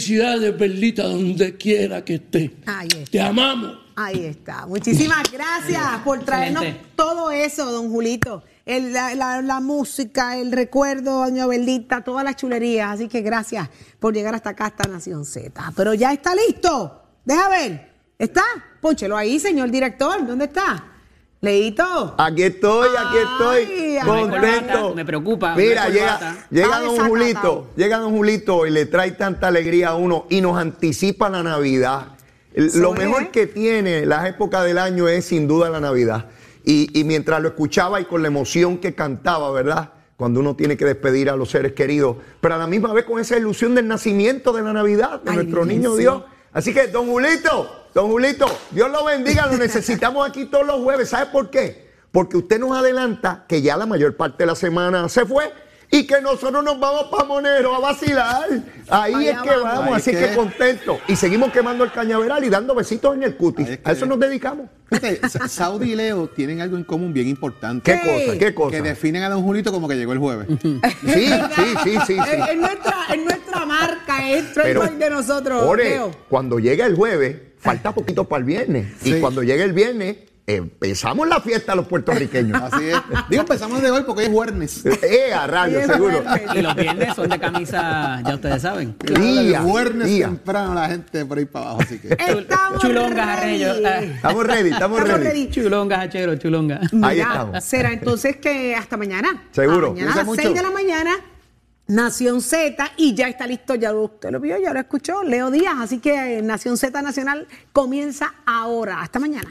[0.06, 2.56] Felicidades, Perlita, donde quiera que esté.
[2.66, 3.12] Ahí está.
[3.12, 3.78] Te amamos.
[3.96, 4.66] Ahí está.
[4.66, 6.90] Muchísimas gracias por traernos Excelente.
[6.96, 8.44] todo eso, don Julito.
[8.66, 12.94] El- la, la- la música, el recuerdo, doña Beldita, todas las chulerías.
[12.96, 15.72] Así que gracias por llegar hasta acá, hasta Nación Z.
[15.76, 17.04] Pero ya está listo.
[17.24, 17.92] Deja ver.
[18.18, 18.44] ¿Está?
[18.82, 20.26] Pónchelo ahí, señor director.
[20.26, 20.91] ¿Dónde está?
[21.42, 22.14] Leito.
[22.20, 24.94] Aquí estoy, aquí estoy, Ay, ay, contento.
[24.94, 25.56] Me preocupa.
[25.56, 27.10] Mira, llega, llega don.
[27.10, 31.42] Julito, llega don Julito y le trae tanta alegría a uno y nos anticipa la
[31.42, 32.10] Navidad.
[32.54, 33.00] Lo es.
[33.00, 36.28] mejor que tiene las épocas del año es sin duda la Navidad.
[36.64, 39.94] Y, y mientras lo escuchaba y con la emoción que cantaba, ¿verdad?
[40.18, 43.20] Cuando uno tiene que despedir a los seres queridos, pero a la misma vez con
[43.20, 46.02] esa ilusión del nacimiento de la Navidad, de Ay, nuestro bien, niño sí.
[46.02, 46.22] Dios.
[46.54, 51.10] Así que, don Julito, don Julito, Dios lo bendiga, lo necesitamos aquí todos los jueves.
[51.10, 51.90] ¿Sabe por qué?
[52.12, 55.52] Porque usted nos adelanta que ya la mayor parte de la semana se fue
[55.94, 58.48] y que nosotros nos vamos para Monero a vacilar.
[58.90, 59.96] Ahí Allá es que vamos.
[59.98, 61.00] así es que que- contento.
[61.08, 63.68] Y seguimos quemando el cañaveral y dando besitos en el cutis.
[63.68, 64.68] Ahí es que- A eso nos dedicamos.
[65.50, 67.92] Saudi y Leo tienen algo en común bien importante.
[67.92, 68.38] ¿Qué cosa?
[68.40, 68.72] ¿Qué cosa?
[68.78, 70.48] Que definen a Don Julito como que llegó el jueves.
[70.62, 72.18] Sí, sí, sí, sí, sí.
[72.20, 75.64] Es, es nuestra, es nuestra marca, es trademark de nosotros.
[75.64, 76.12] Ore, Leo.
[76.30, 78.88] cuando llega el jueves, falta poquito para el viernes.
[79.04, 82.62] Y cuando llegue el viernes, empezamos la fiesta los puertorriqueños.
[82.74, 82.98] Así es.
[83.30, 84.86] Digo, empezamos de hoy porque hoy es jueves.
[84.86, 86.24] Eh, a radio, Sí, es seguro.
[86.56, 88.96] Y los viernes son de camisa, ya ustedes saben.
[89.00, 89.62] Día,
[90.04, 90.26] día.
[90.28, 92.10] temprano la gente por ahí para abajo, así que.
[92.18, 93.64] Estamos Chulongas, ready.
[93.64, 94.02] Ah.
[94.02, 95.24] Estamos ready, estamos, Estamos ready.
[95.24, 95.50] ready.
[95.50, 96.82] Chulonga, hachero, chulonga.
[97.04, 97.64] Ahí estamos.
[97.64, 99.44] Será entonces que hasta mañana.
[99.52, 99.88] Seguro.
[99.88, 100.42] A mañana a las mucho.
[100.42, 101.12] 6 de la mañana,
[101.88, 105.52] Nación Z, y ya está listo, ya lo- usted lo vio, ya lo escuchó, Leo
[105.52, 105.76] Díaz.
[105.80, 109.02] Así que eh, Nación Z Nacional comienza ahora.
[109.02, 109.50] Hasta mañana.